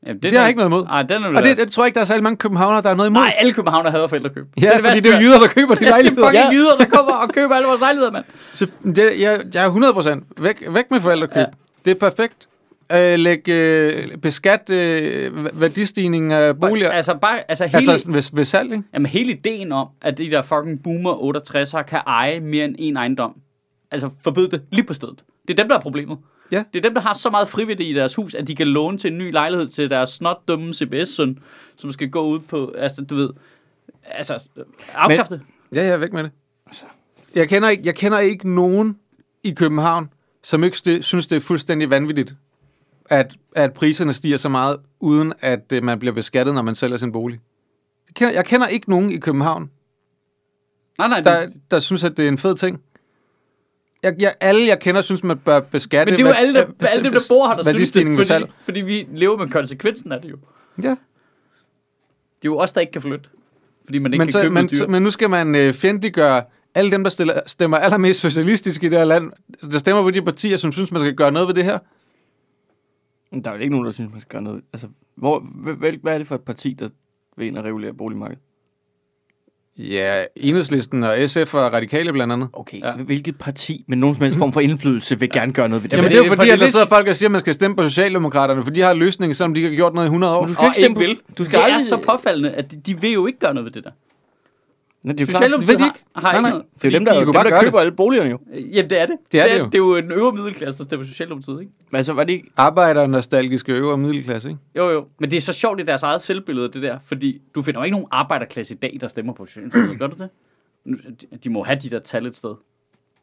[0.06, 0.84] Jamen, Det har jeg ikke noget imod.
[0.84, 2.90] Nej, den er Og det, det tror jeg ikke, der er særlig mange københavnere, der
[2.90, 3.20] er noget imod.
[3.22, 4.46] Nej, alle københavner hader forældrekøb.
[4.62, 6.26] ja, det fordi det er jo jyder, der køber de Det er lejligheder.
[6.28, 6.52] fucking Ja.
[6.52, 8.24] jyder, der kommer og køber alle vores lejligheder, mand.
[8.52, 11.36] Så det, jeg, jeg er 100% væk, væk med forældrekøb.
[11.36, 11.40] Ja.
[11.40, 11.46] Ja.
[11.84, 12.48] Det er perfekt.
[12.92, 16.90] Øh, læg, øh, beskat øh, væ- værdistigning af boliger.
[16.90, 18.84] Altså, bare, altså, hele, Altså altså, ved, ved salg, ikke?
[18.94, 22.96] jamen, hele ideen om, at de der fucking boomer 68'ere kan eje mere end en
[22.96, 23.36] ejendom.
[23.90, 25.24] Altså, forbyd det lige på stedet.
[25.48, 26.18] Det er dem, der er problemet.
[26.52, 26.62] Ja.
[26.72, 28.98] Det er dem, der har så meget frivilligt i deres hus, at de kan låne
[28.98, 31.38] til en ny lejlighed til deres snot dumme CBS-søn,
[31.76, 33.30] som skal gå ud på, altså, du ved,
[34.04, 34.38] altså,
[34.94, 35.42] afskaffe det.
[35.74, 36.30] Ja, ja, væk med det.
[37.34, 38.96] Jeg kender, ikke, jeg kender ikke nogen
[39.44, 40.08] i København,
[40.42, 42.34] som ikke synes, det er fuldstændig vanvittigt,
[43.10, 46.96] at, at priserne stiger så meget, uden at øh, man bliver beskattet, når man sælger
[46.96, 47.40] sin bolig.
[48.08, 49.70] Jeg kender, jeg kender ikke nogen i København,
[50.98, 52.80] Nej, nej, der, det, der synes, at det er en fed ting.
[54.02, 56.10] Jeg, jeg, alle, jeg kender, synes, man bør beskatte...
[56.12, 57.92] men det er jo hvad- alle, der, hvad- alle dem, der bor her, der synes
[57.92, 58.44] det, salg.
[58.44, 60.36] fordi, fordi vi lever med konsekvensen af det jo.
[60.82, 60.88] Ja.
[60.90, 60.96] Det er
[62.44, 63.28] jo os, der ikke kan flytte.
[63.84, 64.76] Fordi man ikke Men, kan så, købe men, dyr.
[64.76, 66.42] så, men nu skal man øh, fjendtliggøre
[66.74, 69.32] alle dem, der stiller, stemmer allermest socialistisk i det her land,
[69.72, 71.78] der stemmer på de partier, som synes, man skal gøre noget ved det her.
[73.32, 74.62] Men der er jo ikke nogen, der synes, man skal gøre noget.
[74.72, 76.88] Altså, hvor, hvad, hvad er det for et parti, der
[77.36, 78.42] vil ind og regulere boligmarkedet?
[79.78, 82.48] Ja, Enhedslisten og SF og Radikale blandt andet.
[82.52, 82.92] Okay, Ja.
[82.96, 85.96] hvilket parti med nogen som helst form for indflydelse vil gerne gøre noget ved det?
[85.96, 87.40] Jamen, men det er jo fordi, fordi, at der sidder folk og siger, at man
[87.40, 90.08] skal stemme på Socialdemokraterne, for de har løsningen, selvom de ikke har gjort noget i
[90.08, 90.40] 100 år.
[90.40, 91.36] Men du skal og ikke stemme ikke på- vil.
[91.38, 93.64] du skal det aldrig- er så påfaldende, at de, de vil jo ikke gøre noget
[93.64, 93.90] ved det der.
[95.06, 95.36] Nå, det er jo klart.
[95.36, 96.04] Socialdemokratiet ved de har, ikke.
[96.14, 96.50] har Nej, ikke nej.
[96.50, 96.64] noget.
[96.74, 98.38] Det er jo dem, der, de dem, kunne bare der gøre køber alle boligerne jo.
[98.54, 99.16] Jamen, det er det.
[99.32, 99.64] Det er det er, jo.
[99.64, 101.72] det er jo en øvre middelklasse, der stemmer Socialdemokratiet, ikke?
[101.90, 102.48] Men altså, var det ikke...
[102.56, 104.60] Arbejder nostalgiske øvre middelklasse, ikke?
[104.76, 105.06] Jo, jo.
[105.18, 106.98] Men det er så sjovt i deres eget selvbillede, det der.
[107.04, 109.98] Fordi du finder jo ikke nogen arbejderklasse i dag, der stemmer på Socialdemokratiet.
[109.98, 110.28] Gør du det?
[111.20, 112.54] De- De må have de der tal et sted.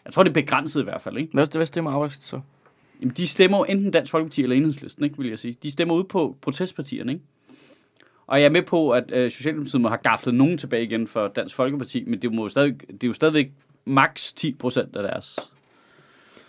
[0.05, 1.33] Jeg tror, det er begrænset i hvert fald, ikke?
[1.33, 2.39] Hvad, hvad stemmer arbejds så?
[3.01, 5.55] Jamen, de stemmer jo enten Dansk Folkeparti eller Enhedslisten, ikke, vil jeg sige.
[5.63, 7.23] De stemmer ud på protestpartierne, ikke?
[8.27, 11.27] Og jeg er med på, at øh, Socialdemokratiet må have gaflet nogen tilbage igen for
[11.27, 13.51] Dansk Folkeparti, men det, må jo stadig, det er jo stadigvæk
[13.85, 15.39] maks 10 procent af deres.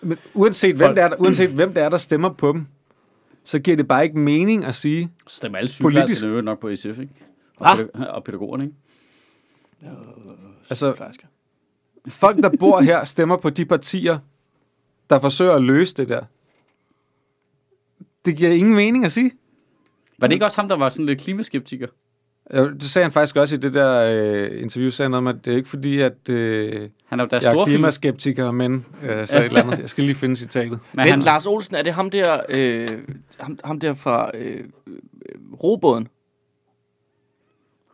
[0.02, 2.66] Men uanset hvem, det er, der, uanset hvem det er, der stemmer på dem,
[3.44, 5.76] så giver det bare ikke mening at sige, stemmer alle Politisk.
[6.16, 7.08] sygeplejerskerne jo nok på SF, ikke?
[7.56, 7.76] Og, Ah.
[7.78, 8.76] pædag- og pædagogerne, ikke?
[10.70, 11.26] altså Plejersker.
[12.08, 14.18] folk, der bor her, stemmer på de partier,
[15.10, 16.24] der forsøger at løse det der.
[18.24, 19.30] Det giver ingen mening at sige.
[20.18, 21.86] Var det ikke også ham, der var sådan lidt klimaskeptiker?
[22.52, 24.10] Ja, Det sagde han faktisk også i det der
[24.52, 27.28] øh, interview, sagde noget om, at det er ikke fordi, at øh, Han er jo
[27.28, 27.74] deres jeg er store film.
[27.76, 29.78] klimaskeptiker, men øh, så et eller andet.
[29.78, 30.70] Jeg skal lige finde citatet.
[30.70, 32.88] Men Men han, Lars Olsen, er det ham der, øh,
[33.40, 34.56] ham, ham der fra øh,
[34.86, 34.94] øh,
[35.62, 36.08] robåden?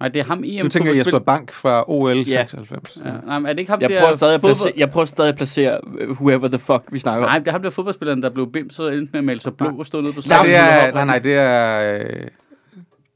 [0.01, 2.23] Nej, det er ham EM Du tænker Jesper Bank fra OL Ja.
[2.23, 2.99] 96.
[3.05, 5.05] Ja, nej, men er det ikke ham Jeg der prøver, stadig at placere, jeg prøver
[5.05, 7.31] stadig at placere øh, whoever the fuck vi snakker om.
[7.31, 9.57] Nej, det er ham der fodboldspilleren, der blev bims, så endte med at male sig
[9.57, 12.27] blå og stå nede på Nej, det er, nej, nej, det er, øh,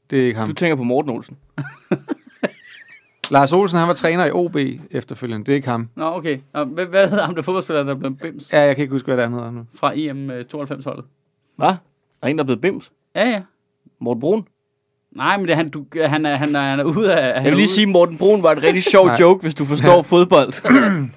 [0.09, 0.47] det er ikke ham.
[0.49, 1.37] Du tænker på Morten Olsen.
[3.31, 4.55] Lars Olsen, han var træner i OB
[4.91, 5.45] efterfølgende.
[5.45, 5.89] Det er ikke ham.
[5.95, 6.39] Nå, okay.
[6.53, 9.05] Nå, hvad, hvad hedder ham der fodboldspilleren, der blev bims Ja, jeg kan ikke huske,
[9.13, 9.65] hvad det hedder nu.
[9.75, 11.05] fra EM øh, 92-holdet?
[11.55, 11.67] Hvad?
[11.67, 11.75] Der
[12.21, 12.91] er en, der er blevet bims.
[13.15, 13.41] Ja, ja.
[13.99, 14.47] Morten Brun.
[15.15, 17.33] Nej, men det han, du, han, er, han, er, han er ude af...
[17.33, 19.17] Han Jeg vil er lige ude- sige, Morten Brun var et rigtig sjovt Nej.
[19.19, 20.53] joke, hvis du forstår fodbold.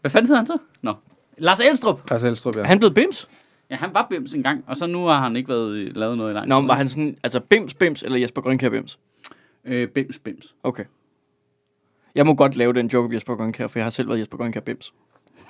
[0.00, 0.58] Hvad fanden hedder han så?
[0.82, 0.94] Nå.
[1.38, 2.10] Lars Elstrup.
[2.10, 2.60] Lars Elstrup, ja.
[2.60, 3.28] Er han blevet bims?
[3.70, 6.30] Ja, han var bims en gang, og så nu har han ikke været lavet noget
[6.30, 6.60] i lang Nå, tid.
[6.60, 8.98] men var han sådan, altså bims, bims, eller Jesper Grønkær bims?
[9.64, 10.54] Øh, bims, bims.
[10.62, 10.84] Okay.
[12.14, 14.36] Jeg må godt lave den joke om Jesper Grønkær, for jeg har selv været Jesper
[14.36, 14.92] Grønkær bims.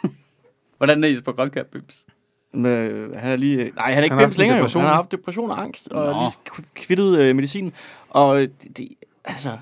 [0.78, 2.06] Hvordan er Jesper Grønkær bims?
[2.52, 3.72] Men, han er lige...
[3.76, 4.58] Nej, han er ikke Han bims længere.
[4.58, 4.66] jo.
[4.78, 6.20] Han har haft depression og angst, og Nå.
[6.20, 7.72] lige kv- kvittet øh, medicinen.
[8.10, 8.88] Og det, det,
[9.24, 9.58] altså,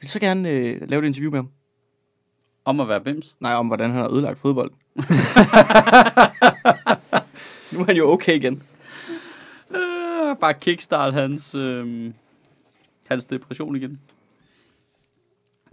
[0.00, 1.48] vil så gerne øh, lave et interview med ham.
[2.64, 3.36] Om at være bims?
[3.40, 4.70] Nej, om hvordan han har ødelagt fodbold.
[7.72, 8.62] nu er han jo okay igen.
[9.70, 12.10] Øh, bare kickstart hans, øh,
[13.08, 14.00] hans depression igen.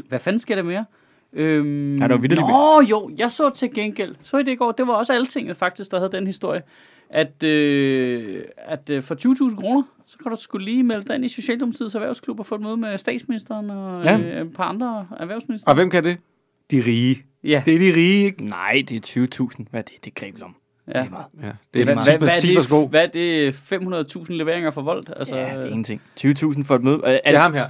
[0.08, 0.86] Hvad fanden sker der mere?
[1.34, 4.16] Øhm, Ja, der var Nå, jo, jeg så til gengæld.
[4.22, 6.62] Så i det i går, det var også altinget faktisk, der havde den historie.
[7.10, 9.16] At, øh, at øh, for
[9.50, 12.56] 20.000 kroner, så kan du skulle lige melde dig ind i Socialdemokratiets erhvervsklub og få
[12.56, 14.20] et møde med statsministeren og Ja.
[14.20, 15.70] øh, et par andre erhvervsminister.
[15.70, 16.18] Og hvem kan det?
[16.72, 17.24] De rige.
[17.44, 18.46] Ja, Det er de rige, ikke?
[18.46, 19.26] Nej, det er
[19.60, 19.66] 20.000.
[19.72, 20.06] Hvad er det?
[20.06, 20.56] Det greb om.
[20.88, 20.94] ja.
[21.00, 21.26] Det er meget.
[21.42, 22.82] Ja, det Det er Hvad, hvad, hvad, er 10 sko.
[22.82, 25.10] det, hvad er det 500.000 leveringer for voldt?
[25.18, 26.02] Altså, Ja, det er ingenting.
[26.20, 26.96] 20.000 for et møde.
[27.04, 27.68] Er, Det er, er ham her.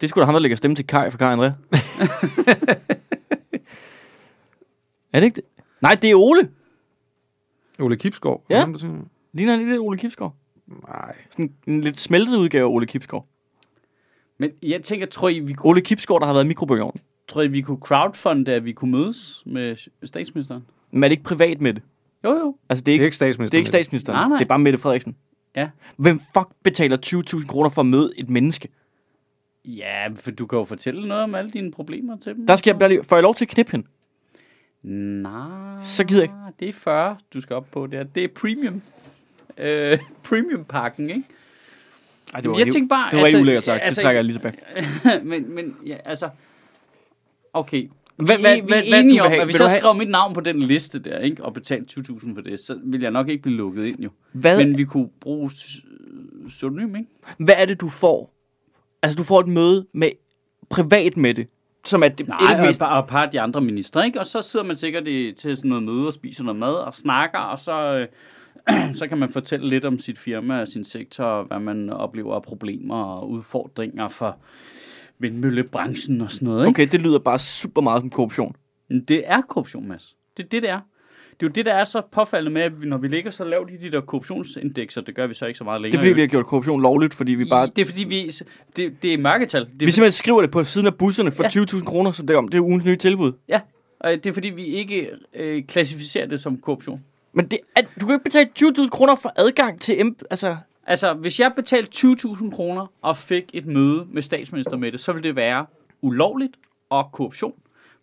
[0.00, 1.44] Det er sgu da ham, der lægger stemme til Kai for Kai André.
[5.12, 5.44] er det ikke det?
[5.82, 6.48] Nej, det er Ole.
[7.80, 8.44] Ole Kipskov.
[8.50, 8.60] Ja.
[8.60, 10.34] Ham, der siger- Ligner han lidt Ole Kipskov?
[10.88, 11.14] Nej.
[11.30, 13.26] Sådan en lidt smeltet udgave af Ole Kipskov.
[14.38, 17.02] Men jeg tænker, tror I, vi kunne, Ole Kipskov, der har været i mikrobølgeovnen.
[17.28, 20.64] tror I, vi kunne crowdfunde, at vi kunne mødes med statsministeren?
[20.90, 21.82] Men er det ikke privat med det?
[22.24, 22.56] Jo, jo.
[22.68, 23.50] Altså, det er Det er ikke, ikke statsminister.
[23.50, 24.16] det er ikke statsministeren.
[24.16, 24.38] Nej, nej.
[24.38, 25.16] Det er bare Mette Frederiksen.
[25.56, 25.68] Ja.
[25.96, 26.96] Hvem fuck betaler
[27.40, 28.68] 20.000 kroner for at møde et menneske?
[29.66, 32.46] Ja, for du kan jo fortælle noget om alle dine problemer til dem.
[32.46, 33.04] Der skal jeg bare lige...
[33.04, 33.86] Får jeg lov til at knippe hende?
[35.22, 35.82] Nej.
[35.82, 38.02] Så gider jeg Det er 40, du skal op på der.
[38.02, 38.82] Det er premium.
[39.58, 41.22] Øh, premium pakken, ikke?
[42.34, 43.82] Ej, det var, Jeg tænkte bare, det var altså, ikke ulækkert sagt.
[43.82, 44.56] altså- det trækker jeg lige tilbage.
[45.30, 46.28] men, men ja, altså...
[47.52, 47.88] Okay.
[48.16, 50.62] Hvad, vi, hvad, vi er enige om, at hvis jeg skrev mit navn på den
[50.62, 53.86] liste der, ikke, og betalte 20.000 for det, så vil jeg nok ikke blive lukket
[53.86, 54.10] ind jo.
[54.32, 55.50] Hvad, Men vi kunne bruge
[56.48, 57.08] pseudonym, ikke?
[57.38, 58.35] hvad er det, du får?
[59.06, 60.10] Altså, du får et møde med
[60.70, 61.46] privat med det,
[61.84, 62.82] som er det, Nej, et og, mest...
[62.82, 64.20] og et par af de andre ministre, ikke?
[64.20, 66.94] Og så sidder man sikkert i, til sådan noget møde og spiser noget mad og
[66.94, 68.08] snakker, og så,
[68.68, 71.90] øh, så kan man fortælle lidt om sit firma og sin sektor, og hvad man
[71.90, 74.36] oplever af problemer og udfordringer for
[75.18, 76.82] vindmøllebranchen og sådan noget, ikke?
[76.82, 78.56] Okay, det lyder bare super meget som korruption.
[79.08, 80.16] Det er korruption, Mads.
[80.36, 80.80] Det er det, det er.
[81.40, 83.70] Det er jo det, der er så påfaldende med, at når vi ligger så lavt
[83.70, 86.00] i de der korruptionsindekser, det gør vi så ikke så meget Det længere.
[86.00, 87.66] er fordi, vi har gjort korruption lovligt, fordi vi bare...
[87.76, 88.30] Det er fordi, vi...
[88.76, 89.60] Det, det er mørketal.
[89.60, 91.48] Det er, Vi simpelthen skriver det på siden af busserne for Ja.
[91.48, 92.48] 20.000 kroner, som det er om.
[92.48, 93.32] Det er ugens nye tilbud.
[93.48, 93.60] Ja,
[94.00, 97.04] og det er fordi, vi ikke øh, klassificerer det som korruption.
[97.32, 100.14] Men det er, du kan ikke betale 20.000 kroner for adgang til...
[100.30, 100.56] Altså,
[100.88, 105.12] Altså, hvis jeg betalte 20.000 kroner og fik et møde med statsminister med det, så
[105.12, 105.66] ville det være
[106.02, 106.52] ulovligt
[106.90, 107.52] og korruption.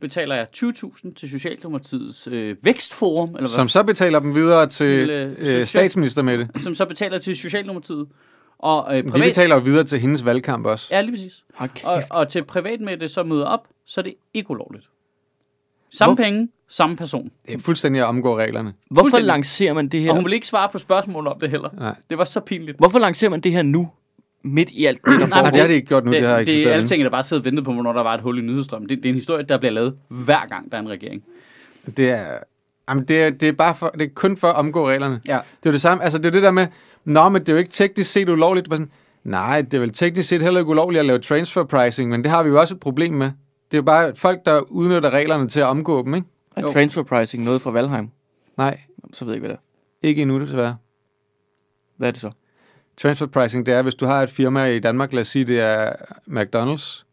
[0.03, 4.99] Betaler jeg 20.000 til Socialdemokratiets øh, vækstforum, eller hvad, Som så betaler dem videre til
[4.99, 6.49] Til, øh, øh, social- statsminister med det.
[6.61, 8.07] som så betaler til Socialdemokratiet.
[8.59, 9.27] Og øh, De privat...
[9.29, 10.87] betaler jo videre til hendes valgkamp også.
[10.91, 11.43] Ja, lige præcis.
[11.83, 14.89] Og, og til privat med det så møder op, så er det ikke ulovligt.
[15.91, 17.31] Samme Hvor- penge, samme person.
[17.47, 18.73] Det er fuldstændig at omgå reglerne.
[18.91, 20.09] Hvorfor lancerer man det her?
[20.09, 21.69] Og hun vil ikke svare på spørgsmål om det heller.
[21.79, 21.95] Nej.
[22.09, 22.77] Det var så pinligt.
[22.77, 23.89] Hvorfor lancerer man det her nu?
[24.43, 25.51] Midt i alt det, der Nej, Nej, foregår?
[25.51, 26.75] det har de ikke gjort nu, det, det har det, det er eksisteret.
[26.75, 28.89] alle tingene, der bare sidder og venter på, hvornår der var et hul i nyhedsstrømmen.
[28.89, 31.23] Det, det er en historie, der bliver lavet hver gang, der er en regering.
[31.97, 32.37] Det er,
[32.89, 35.21] jamen det er, det er bare for, det er kun for at omgå reglerne.
[35.27, 35.39] Ja.
[35.63, 36.67] Det er det samme, altså det er det der med,
[37.05, 38.69] nå, men det er jo ikke teknisk set ulovligt.
[38.69, 38.91] Bare sådan,
[39.23, 42.31] Nej, det er vel teknisk set heller ikke ulovligt at lave transfer pricing, men det
[42.31, 43.25] har vi jo også et problem med.
[43.71, 46.27] Det er jo bare folk, der udnytter reglerne til at omgå dem, ikke?
[46.55, 46.67] Er Jo.
[46.71, 48.09] transfer pricing noget fra Valheim?
[48.57, 48.79] Nej,
[49.13, 49.61] Så ved jeg ikke, hvad det
[50.03, 50.07] er.
[50.07, 50.75] ikke endnu desværre.
[51.97, 52.29] Hvad er det så?
[52.97, 55.59] Transfer pricing, det er, hvis du har et firma i Danmark, lad os sige, det
[55.59, 55.91] er
[56.27, 57.03] McDonald's,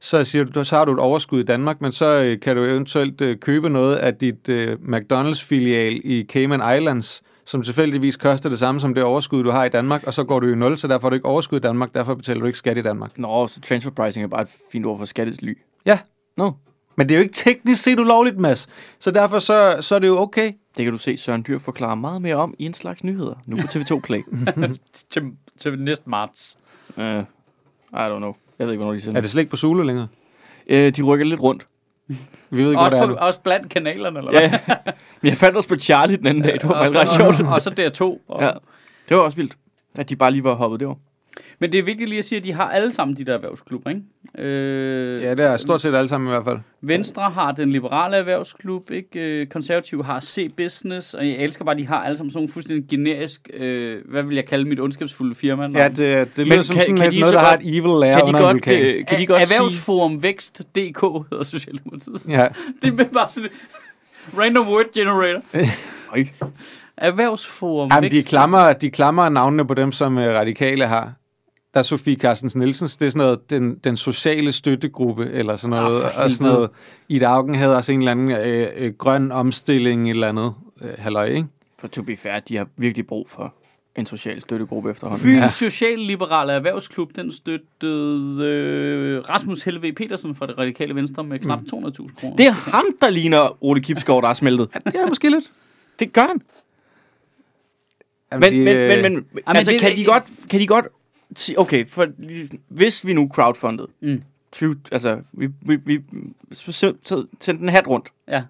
[0.00, 2.64] så, siger du, så har du et overskud i Danmark, men så øh, kan du
[2.64, 8.58] eventuelt øh, købe noget af dit øh, McDonald's-filial i Cayman Islands, som tilfældigvis koster det
[8.58, 10.88] samme som det overskud, du har i Danmark, og så går du i nul, så
[10.88, 13.18] derfor har du ikke overskud i Danmark, derfor betaler du ikke skat i Danmark.
[13.18, 15.58] Nå, så transfer pricing er bare et fint ord for skattely.
[15.86, 15.98] Ja,
[16.36, 16.52] Nå,
[17.00, 18.68] men det er jo ikke teknisk set ulovligt, Mads.
[18.98, 20.52] Så derfor så, så er det jo okay.
[20.76, 23.34] det kan du se Søren Dyr forklare meget mere om i en slags nyheder.
[23.46, 24.20] Nu på TV2 Play.
[25.10, 25.22] Til,
[25.58, 26.58] til næste marts.
[26.96, 27.16] uh, I
[27.92, 28.34] don't know.
[28.58, 29.16] Jeg ved ikke, hvornår de sender.
[29.16, 30.08] Er det slet ikke på Zulu længere?
[30.66, 31.66] Øh, de rykker lidt rundt.
[32.06, 32.16] Vi
[32.50, 34.40] ved ikke, hvor Også, det er på, også blandt kanalerne, eller hvad?
[34.40, 34.58] Ja,
[35.20, 36.52] men jeg fandt også på Charlie den anden dag.
[36.52, 37.48] Det var faktisk ret sjovt.
[37.54, 38.24] og, så DR2.
[38.28, 38.50] Og, Ja,
[39.08, 39.56] det var også vildt,
[39.94, 40.96] at de bare lige var hoppet derover.
[41.58, 43.90] Men det er vigtigt lige at sige, at de har alle sammen de der erhvervsklubber,
[43.90, 44.02] ikke?
[44.48, 46.58] Øh, Ja, det er stort set alle sammen i hvert fald.
[46.82, 49.20] Venstre har den liberale erhvervsklub, ikke?
[49.20, 52.52] Øh, Konservative har C-Business, og jeg elsker bare, at de har alle sammen sådan nogle
[52.52, 55.68] fuldstændig generisk, øh, hvad vil jeg kalde mit ondskabsfulde firma?
[55.74, 57.82] Ja, det, det lyder Men som kan- sådan kan de noget, der har et evil
[58.00, 58.84] lair Kan de under en godt, vulkan.
[58.98, 59.56] øh, kan de godt sige...
[59.58, 62.28] Erhvervsforum Vækst.dk hedder Socialdemokratiet.
[62.28, 62.46] Ja,
[62.82, 63.50] Det er bare sådan
[64.38, 65.42] random word generator.
[66.96, 68.28] Erhvervsforum Jamen, de Vækst.
[68.28, 71.12] klamrer, de klamrer navnene på dem, som uh, radikale har.
[71.74, 75.76] Der er Sofie Carstens Nielsens, det er sådan noget, den, den sociale støttegruppe, eller sådan
[75.76, 76.02] Ah, noget.
[76.02, 76.70] for og sådan noget.
[77.08, 80.54] Ida Augen havde også en eller anden øh, øh, grøn omstilling, et eller andet.
[80.82, 81.46] Øh, halløj, ikke?
[81.78, 83.54] for to be fair, de har virkelig brug for
[83.96, 85.22] en social støttegruppe efterhånden.
[85.24, 85.48] Fyns Ja.
[85.48, 92.14] Socialliberale Erhvervsklub, den støttede øh, Rasmus Helve Petersen fra det radikale venstre med knap 200.000
[92.20, 92.36] kroner.
[92.36, 94.68] Det er ham, der ligner Ole Kipskov, der er smeltet.
[94.94, 95.50] Ja, måske lidt.
[95.98, 96.42] Det gør han.
[98.32, 100.86] Jamen, Men, de, men, øh, men, men altså, det- kan de godt, kan de godt
[101.58, 102.06] okay, for
[102.68, 104.22] hvis vi nu crowdfunded, Mm.
[104.52, 106.00] 20, altså, vi, vi, vi
[106.72, 108.42] sendte en hat rundt, Ja.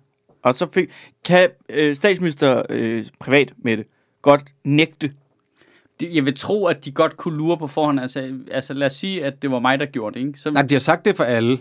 [0.42, 0.88] og så fik,
[1.24, 3.86] kan øh, statsminister øh, privat med det
[4.22, 5.12] godt nægte,
[6.00, 8.00] Det- Jeg vil tro, at de godt kunne lure på forhånd.
[8.00, 10.26] Altså, altså lad os sige, at det var mig, der gjorde det.
[10.26, 10.38] Ikke?
[10.38, 11.58] Så, Nej, de har sagt det for alle.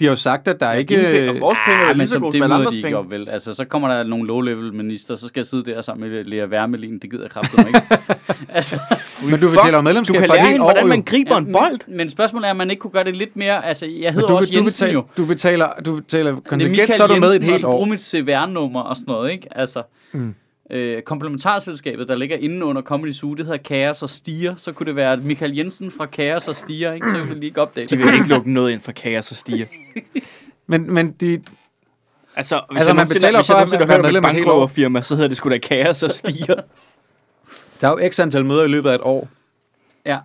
[0.00, 0.96] De har jo sagt, at der er ikke...
[0.96, 3.10] dine penge, vores penge er Ah, lige så gode det som andres de ikke op,
[3.10, 3.28] vel?
[3.28, 6.46] Altså, så kommer der nogle low-level minister, så skal jeg sidde der sammen med Lea
[6.46, 6.98] Wermelin.
[6.98, 7.80] Det gider jeg kraftigt ikke.
[8.48, 8.78] altså,
[9.22, 11.52] Men du betaler jo Du medlemskab kan for et lære hende, hvordan man griber en
[11.52, 11.78] bold.
[11.88, 13.66] Men, men spørgsmålet er, om man ikke kunne gøre det lidt mere...
[13.66, 15.04] Altså, jeg hedder Du, også du, Jensen betaler, jo.
[15.16, 17.64] du betaler, du betaler er kontingent, Michael så er du med et Jensen, og helt
[17.64, 17.72] år.
[17.76, 19.48] bruge mit CVR-nummer og sådan noget, ikke?
[19.58, 19.82] Altså,
[20.12, 20.34] Mm.
[20.70, 24.54] Øh, komplementarselskabet, der ligger inde under Comedy Zoo, det hedder Kaos og Stier.
[24.56, 27.10] Så kunne det være Michael Jensen fra Kaos og Stier, ikke?
[27.10, 28.06] Så ville det lige ikke opdage De det.
[28.06, 29.66] vil ikke lukke noget ind for kaos og stiger.
[30.70, 31.42] Men, men de,
[32.36, 35.28] Altså, hvis Altså, jeg man betaler for at være hørt om et bankrøverfirma, så hedder
[35.28, 36.54] det sgu da kaos og stiger.
[37.80, 39.28] der er jo x antal møder i løbet af et år.
[40.06, 40.18] Ja.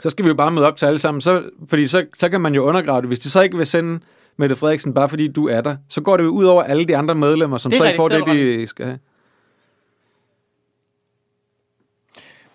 [0.00, 2.40] Så skal vi jo bare møde op til alle sammen, så, fordi så, så kan
[2.40, 3.08] man jo undergrave det.
[3.08, 4.00] Hvis de så ikke vil sende
[4.36, 6.96] Mette Frederiksen, bare fordi du er der, så går det jo ud over alle de
[6.96, 8.98] andre medlemmer, som Det så ikke får det det, de skal have.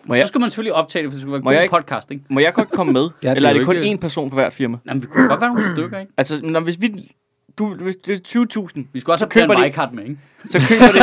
[0.06, 1.62] Må Så jeg, skal man selvfølgelig optage det, for det skal være Må jeg god
[1.62, 2.24] ikke- podcast, ikke?
[2.30, 3.08] må jeg godt komme med?
[3.22, 4.78] Ja, det Eller er det kun ikke- én person på hvert firma?
[4.86, 6.12] Jamen, vi kunne godt være nogle stykker, ikke?
[6.16, 7.12] Altså, når, hvis vi...
[7.58, 10.18] Du, hvis det er 20.000, Vi skulle også Så have de- Weikart med, ikke?
[10.52, 11.02] så køber det...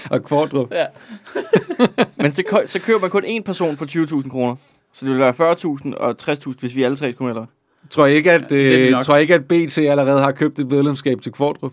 [0.12, 0.72] Og Kvartrup.
[0.72, 0.86] Ja.
[2.16, 3.84] men så, kø- så køber man kun én person for
[4.22, 4.56] 20.000 kroner.
[4.92, 7.46] Så det vil være 40.000 og 60.000, hvis vi alle tre skulle med, eller?
[7.90, 11.20] Tror jeg ikke, at, Ja, øh, tror ikke, at BT allerede har købt et medlemskab
[11.22, 11.72] til Kvartrup?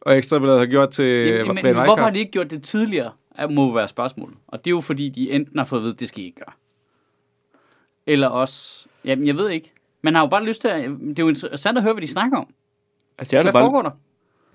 [0.00, 2.62] Og Ekstrabladet har gjort til Jamen, Brian men, men hvorfor har de ikke gjort det
[2.62, 3.10] tidligere, er-
[3.48, 4.36] må være spørgsmålet.
[4.48, 6.26] Og det er jo fordi, de enten har fået at vide, at det skal I
[6.26, 6.54] ikke gøre.
[8.06, 9.72] Eller også, jamen jeg ved ikke.
[10.02, 12.06] Man har jo bare lyst til at, det er jo interessant at høre, hvad de
[12.06, 12.46] snakker om.
[13.18, 13.90] Altså, jeg Hvad bare, foregår der?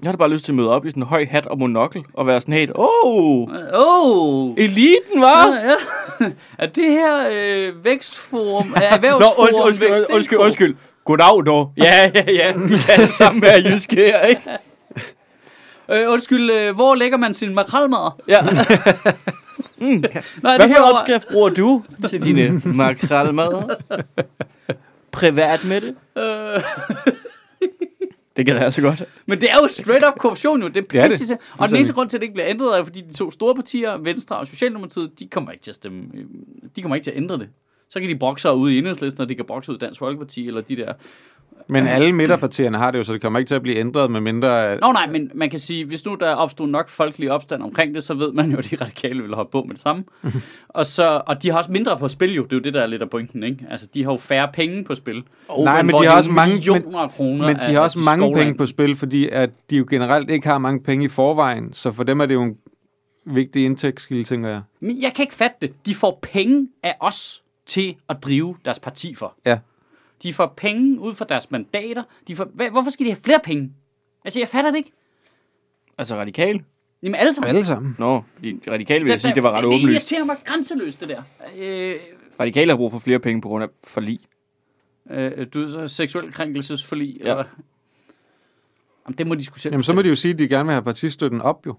[0.03, 2.03] jeg har bare lyst til at møde op i sådan en høj hat og monokkel,
[2.13, 3.47] og være sådan helt, åh, oh!
[3.73, 5.47] Oh, eliten, var?
[5.47, 5.69] ja,
[6.21, 6.31] ja.
[6.63, 10.43] Er det her øh, vækstforum, Nå, erhvervsforum, undskyld, undskyld, undskyld, DK?
[10.45, 10.75] undskyld.
[11.05, 11.73] Goddag, dog.
[11.77, 12.57] Ja, ja, ja.
[12.57, 14.41] Vi kan alle sammen være jyske her, ikke?
[15.91, 18.11] Øh, undskyld, øh, hvor lægger man sin makrelmad?
[18.27, 18.41] Ja.
[20.41, 23.75] Hvad for her en opskrift bruger du til dine makrelmadder?
[25.11, 25.95] Privat med det?
[26.17, 26.61] Øh,
[28.37, 29.03] Det kan jeg så godt.
[29.25, 30.67] men det er jo straight up korruption jo.
[30.67, 31.37] Det er Det er det.
[31.57, 33.55] Og den eneste grund til, at det ikke bliver ændret, er, fordi de to store
[33.55, 36.03] partier, Venstre og Socialdemokratiet, de kommer ikke til at stemme.
[36.13, 36.23] øh,
[36.75, 37.49] De kommer ikke til at ændre det.
[37.89, 39.79] Så kan de brokke sig ud i enhedslisten, og de kan brokke sig ud i
[39.79, 40.93] Dansk Folkeparti, eller de der.
[41.67, 44.21] Men alle midterpartierne har det jo, så det kommer ikke til at blive ændret, med
[44.21, 44.77] mindre...
[44.79, 48.03] Nå nej, men man kan sige, hvis nu der opstod nok folkelig opstand omkring det,
[48.03, 50.03] så ved man jo, at de radikale vil hoppe på med det samme.
[50.69, 52.81] og, så, og de har også mindre på spil jo, det er jo det, der
[52.81, 53.65] er lidt af pointen, ikke?
[53.69, 55.23] Altså, de har jo færre penge på spil.
[55.59, 57.47] Nej, men hvor de har også mange- af kroner.
[57.47, 58.45] Men de har også mange skovland.
[58.45, 61.91] penge på spil, fordi at de jo generelt ikke har mange penge i forvejen, så
[61.91, 62.57] for dem er det jo en
[63.25, 64.61] vigtig indtægtskilde, tænker jeg.
[64.79, 65.73] Men jeg kan ikke fatte det.
[65.85, 69.33] De får penge af os til at drive deres parti for.
[69.45, 69.57] Ja.
[70.23, 72.03] De får penge ud fra deres mandater.
[72.27, 73.73] De får, hvad, hvorfor skal de have flere penge?
[74.25, 74.91] Altså, jeg fatter det ikke.
[75.97, 76.63] Altså radikal?
[77.03, 77.49] Jamen, alle sammen.
[77.49, 77.95] Alle sammen.
[77.99, 79.93] Nå, de radikale vil jeg sige, det var ret Det åbenlyst.
[79.93, 81.21] irriterer mig grænseløst, det der.
[81.57, 81.95] Øh,
[82.39, 84.19] Radikale har brug for flere penge på grund af forlig.
[85.09, 87.17] øh, du er så seksuel krænkelsesforlig.
[87.23, 87.31] Ja.
[87.31, 87.43] Eller?
[89.07, 90.65] Jamen, det må de skulle selv Jamen, så må de jo sige, at de gerne
[90.65, 91.75] vil have partistøtten op, jo.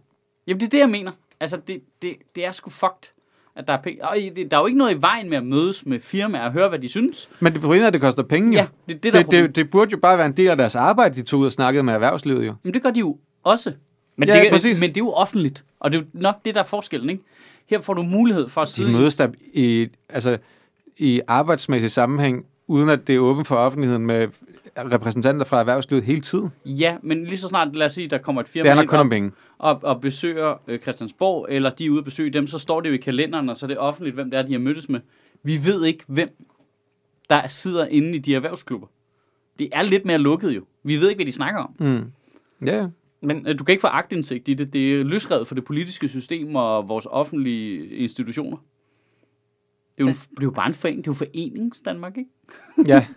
[0.47, 1.13] Jamen, det er det, jeg mener.
[1.41, 3.11] Altså, det, det, det er sgu fucked,
[3.57, 4.05] at der er penge.
[4.09, 4.17] Og
[4.51, 6.79] der er jo ikke noget i vejen med at mødes med firmaer og høre, hvad
[6.79, 7.29] de synes.
[7.41, 8.59] Men det problemet er, at det koster penge, jo.
[8.59, 10.49] Ja, det er det, der er det, det, det burde jo bare være en del
[10.49, 12.55] af deres arbejde, de tog ud og snakkede med erhvervslivet, jo.
[12.65, 13.73] Jamen, det gør de jo også.
[14.17, 14.81] Men Ja, det, præcis.
[14.81, 17.23] Men det er jo offentligt, og det er jo nok det, der er forskellen, ikke?
[17.67, 18.91] Her får du mulighed for at De sidde...
[18.91, 20.39] i- mødes der i, altså,
[20.99, 24.29] i arbejdsmæssig sammenhæng, uden at det er åbent for offentligheden med
[24.79, 26.49] repræsentanter fra erhvervslivet hele tiden.
[26.65, 28.89] Ja, men lige så snart, lad os sige, der kommer et Det firma handler ind
[28.89, 29.31] kun om og, penge.
[29.59, 32.89] og, og besøger øh, Christiansborg, eller de er ude at besøge dem, så står det
[32.89, 35.01] jo i kalenderen, og så er det offentligt, hvem det er, de har mødtes med.
[35.43, 36.29] Vi ved ikke, hvem
[37.31, 38.87] der sidder inde i de erhvervsklubber.
[39.59, 40.65] Det er lidt mere lukket jo.
[40.83, 41.75] Vi ved ikke, hvad de snakker om.
[41.79, 42.13] Mm.
[42.67, 42.89] Ja, ja.
[43.21, 44.73] men Øh, Du kan ikke få agtindsigt i det.
[44.73, 48.57] Det er løsrevet for det politiske system og vores offentlige institutioner.
[49.99, 51.05] Det er jo, det er jo bare en forening.
[51.05, 52.31] Det er jo forenings Danmark, ikke?
[52.87, 53.07] ja.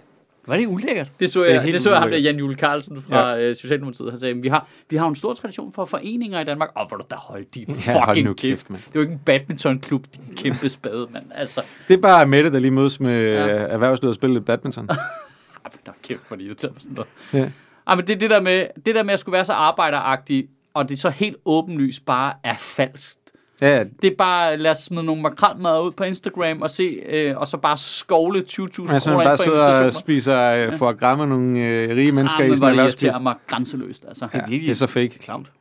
[0.49, 1.11] var det ulækkert?
[1.19, 2.17] Det så Det jeg, helt det så jeg ham der.
[2.17, 3.53] Jan Jule Carlsen fra ja.
[3.53, 4.09] Socialdemokratiet.
[4.11, 6.69] Han sagde, vi har, vi har en stor tradition for foreninger i Danmark.
[6.75, 8.51] Og hvor du da holdt din Ja, hold fucking nu kæft.
[8.59, 8.81] kæft, mand.
[8.81, 11.25] Det er jo ikke en badmintonklub, din kæmpe spade, mand.
[11.35, 13.45] Altså, Det er bare Mette, der lige mødes med Ja.
[13.45, 13.51] ja.
[13.55, 14.83] erhvervslivet og spille lidt badminton.
[15.63, 17.43] men nå, kæft, hvor de irriterer mig sådan noget.
[17.45, 17.51] Ja.
[17.87, 20.47] Ah, men det, er det, der med, det der med at skulle være så arbejderagtig,
[20.73, 23.17] og det så helt åbenlyst bare er falsk.
[23.61, 23.83] Ja.
[24.01, 27.47] Det er bare, lad os smide nogle makrelmad ud på Instagram og se, øh, og
[27.47, 30.99] så bare skovle 20.000 Altså, kroner man ind bare sidder og spiser øh, for at
[30.99, 34.27] gramme nogle øh, rige mennesker ah, i sådan en det irriterer mig grænseløst, altså.
[34.33, 35.19] Ja, det er så fake.
[35.19, 35.51] Klamt.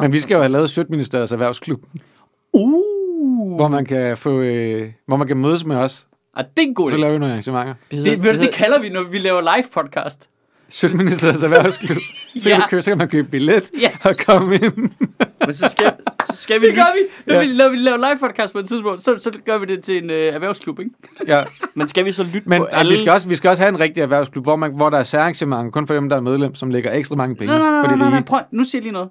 [0.00, 1.82] Men vi skal jo have lavet Sjøtministeriets erhvervsklub,
[2.52, 3.56] Uh!
[3.56, 6.06] hvor man kan få, øh, hvor man kan mødes med os.
[6.34, 7.74] Ah, det er en god Så laver vi nogle arrangementer.
[7.90, 10.28] Det, det, det, det kalder vi, når vi laver live podcast.
[10.70, 11.98] Sjøtministeriets erhvervsklub.
[12.38, 12.54] Så, Ja.
[12.56, 13.90] kan købe, så kan man købe billet Ja.
[14.04, 14.76] og komme ind.
[15.46, 15.92] Men så skal,
[16.30, 17.00] så skal vi Det gør vi.
[17.26, 17.40] Når, Ja.
[17.46, 20.04] vi, når vi laver live podcast på et tidspunkt, så, så gør vi det til
[20.04, 20.90] en øh, erhvervsklub, ikke?
[21.26, 21.44] ja.
[21.74, 22.92] Men skal vi så lytte Men på alle?
[22.92, 25.04] vi, skal også, vi skal også have en rigtig erhvervsklub, hvor, man, hvor der er
[25.04, 27.82] særarrangementer kun for dem, der er medlem, som lægger ekstra mange penge Nej, nej, nej,
[27.82, 28.40] for nej, nej, nej, prøv.
[28.50, 29.08] Nu siger jeg lige noget.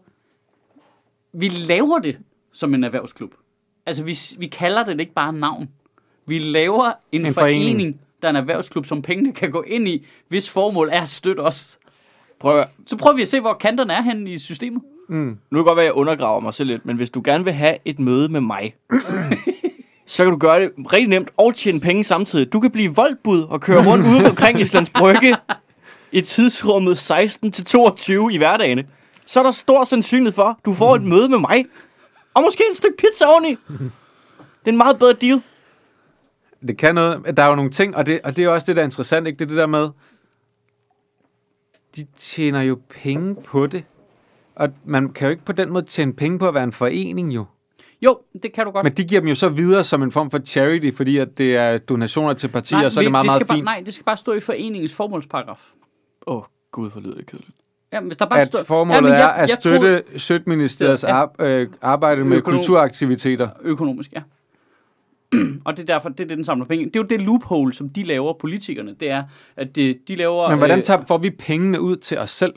[1.33, 2.17] Vi laver det
[2.53, 3.31] som en erhvervsklub.
[3.85, 5.69] Altså, vi, vi kalder det ikke bare navn.
[6.25, 7.63] Vi laver en, En en forening.
[7.63, 11.09] forening, der er en erhvervsklub, som pengene kan gå ind i, hvis formål er at
[11.09, 11.79] støtte os.
[12.39, 14.81] Prøv at, Så prøver vi at se, hvor kanterne er henne i systemet.
[15.09, 15.15] Mm.
[15.17, 17.43] nu kan det godt være, at jeg undergraver mig selv lidt, men hvis du gerne
[17.43, 18.75] vil have et møde med mig,
[20.05, 22.53] så kan du gøre det rigtig nemt og tjene penge samtidig.
[22.53, 25.35] Du kan blive voldbud og køre rundt ude omkring Islands Brygge
[26.11, 28.85] i tidsrummet 16 til 22 i hverdagene.
[29.25, 31.65] Så er der stor sandsynlighed for, at du får et møde med mig.
[32.33, 33.49] Og måske et stykke pizza oveni.
[33.69, 35.41] Det er en meget bedre deal.
[36.67, 37.37] Det kan noget.
[37.37, 39.27] Der er jo nogle ting, og det, og det er også det, der er interessant,
[39.27, 39.39] ikke?
[39.39, 39.89] Det er det der med,
[41.95, 43.83] de tjener jo penge på det.
[44.55, 47.35] Og man kan jo ikke på den måde tjene penge på at være en forening
[47.35, 47.45] jo.
[48.01, 48.83] Jo, det kan du godt.
[48.83, 51.55] Men de giver dem jo så videre som en form for charity, fordi at det
[51.57, 53.65] er donationer til partier, og så er det meget, det meget skal bare, fint.
[53.65, 55.61] Nej, det skal bare stå i foreningens formålsparagraf.
[56.27, 57.51] Åh, oh, gud, hvor lyder det kedeligt.
[57.93, 58.63] Ja, hvis der bare At står...
[58.63, 61.13] formålet Jamen, er jeg- at jeg støtte Sødministeriets Ja.
[61.15, 63.49] ar- øh, arbejde med Økonom- kulturaktiviteter.
[63.61, 64.21] Økonomisk, ja.
[65.65, 66.85] og det er derfor, det er det, den samler penge.
[66.85, 68.95] Det er jo det loophole, som de laver, politikerne.
[68.99, 69.23] Det er,
[69.55, 70.49] at de, de laver...
[70.49, 72.53] Men hvordan øh, tager, får vi pengene ud til os selv?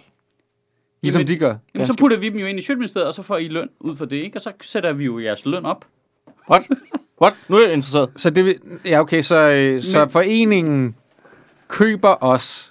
[1.02, 1.54] Ligesom Jamen, de gør.
[1.74, 3.96] Jamen, så putter vi dem jo ind i Sjøtministeriet, og så får I løn ud
[3.96, 4.38] for det, ikke?
[4.38, 5.84] Og så sætter vi jo jeres løn op.
[6.50, 6.68] What?
[7.22, 7.34] What?
[7.48, 8.10] Nu er jeg interesseret.
[8.16, 10.94] Så det ja, okay, så, øh, så Men- foreningen
[11.68, 12.69] køber os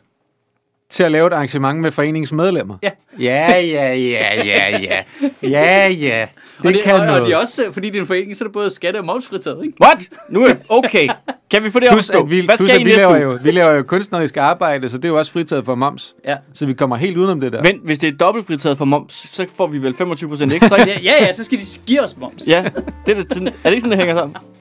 [0.89, 2.77] til at lave et arrangement med foreningens medlemmer.
[2.83, 2.89] Ja.
[3.19, 5.01] Ja, ja, ja, ja, ja.
[5.43, 6.25] Ja, ja.
[6.57, 7.21] Det, og det kan og, noget.
[7.21, 9.05] og det er også, fordi det er en forening, så er det både skatte- og
[9.05, 9.77] momsfritaget, ikke?
[9.83, 9.97] What?
[10.29, 11.07] Nu er Okay.
[11.51, 13.39] Kan vi få det Plus, at vi, Hvad plus, skal at I vi laver, jo,
[13.43, 16.15] vi laver jo kunstnerisk arbejde, så det er jo også fritaget for moms.
[16.25, 16.35] Ja.
[16.53, 17.61] Så vi kommer helt udenom det der.
[17.61, 20.91] Vent, hvis det er dobbelt fritaget for moms, så får vi vel 25% ekstra, ikke?
[20.91, 22.47] Ja, ja, ja, så skal de give os moms.
[22.47, 22.63] Ja,
[23.05, 24.35] det er, det, er det ikke sådan, det hænger sammen?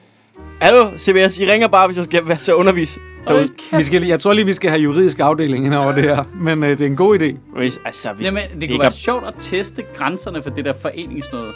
[0.61, 3.77] Hallo, CBS, I ringer bare, hvis jeg skal være så undervis kæft.
[3.77, 6.23] Vi skal, lige- jeg tror lige, vi skal have juridisk afdeling ind over det her,
[6.35, 7.35] men øh, det er en god idé.
[7.59, 10.73] Hvis, altså, hvis Jamen, det kunne være er- sjovt at teste grænserne for det der
[10.73, 11.51] foreningsnøde.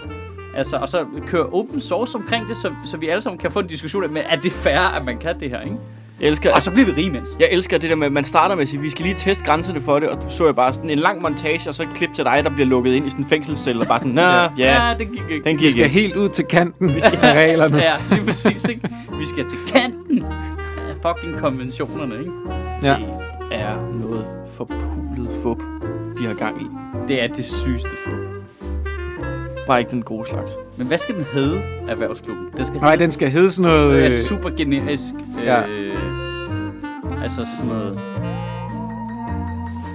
[0.57, 3.59] Altså, og så køre open source omkring det, så, så vi alle sammen kan få
[3.59, 5.75] en diskussion med, er det fair, at man kan det her, ikke?
[6.21, 7.29] Jeg elsker, Og så bliver vi rige mens.
[7.39, 9.43] jeg elsker det der med, at man starter med at sige, vi skal lige teste
[9.43, 11.89] grænserne for det, og du så jeg bare sådan en lang montage, og så et
[11.95, 14.21] klip til dig, der bliver lukket ind i sådan en fængselscelle, og bare sådan, nå,
[14.21, 15.43] ja, ja ja det gik ikke.
[15.49, 15.99] den Vi gik skal ikke.
[15.99, 16.89] helt ud til kanten
[17.21, 17.77] af reglerne.
[17.77, 18.89] Ja, lige præcis, ikke?
[19.19, 20.23] Vi skal til kanten
[20.89, 22.31] af fucking konventionerne, ikke?
[22.83, 22.95] Ja.
[23.49, 24.25] Det er noget
[24.57, 25.57] forpulet fup,
[26.19, 26.65] de har gang i.
[27.07, 28.11] Det er det sygeste få.
[29.67, 30.51] Bare ikke den gode slags.
[30.77, 32.47] Men hvad skal den hedde, erhvervsklubben?
[32.57, 33.95] Den skal Nej, den skal hedde sådan noget...
[34.05, 35.03] Øh, super generisk.
[35.45, 35.67] ja.
[35.67, 35.97] Øh,
[37.23, 37.99] altså sådan noget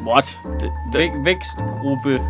[0.06, 0.38] What?
[0.60, 2.20] Det, det, væk, vækstgruppe.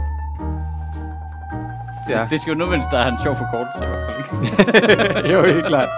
[2.11, 2.27] ja.
[2.31, 5.29] Det skal jo noget, der er en sjov forkortelse i hvert fald, ikke?
[5.35, 5.89] jo, helt klart.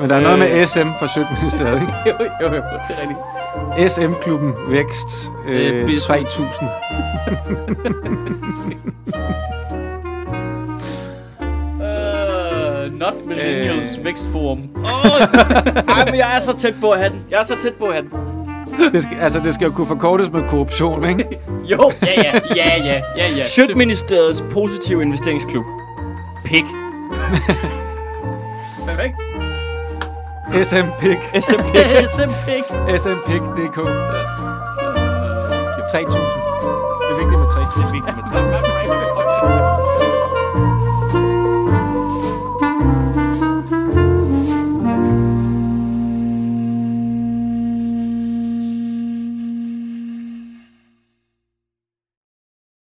[0.00, 1.92] Men der er noget med SM for Sødministeriet, ikke?
[2.08, 3.18] jo, jo, jo, det er rigtigt.
[3.92, 6.68] SM-klubben Vækst Øh, øh, bis- 3000.
[12.98, 14.04] not Millennials øh.
[14.04, 14.60] Vækstforum.
[15.88, 17.20] Ej, men jeg er så tæt på at have den.
[17.30, 18.18] Jeg er så tæt på at have den.
[18.92, 21.24] Det skal, altså, det skal jo kunne forkortes med korruption, ikke?
[21.72, 23.46] Jo, ja, ja, ja, ja, ja, ja.
[23.46, 25.64] Sjøtministeriets positive investeringsklub.
[26.44, 26.64] Pik.
[28.86, 29.14] Perfekt.
[30.62, 31.18] SMPIC.
[31.44, 31.74] SMP.
[32.10, 32.48] SMP.
[32.98, 33.76] SMPIC.dk.
[35.92, 36.20] 3000.
[37.08, 37.92] Vi fik det med 3000.
[37.92, 38.42] Det er vigtigt med
[39.98, 40.03] tre.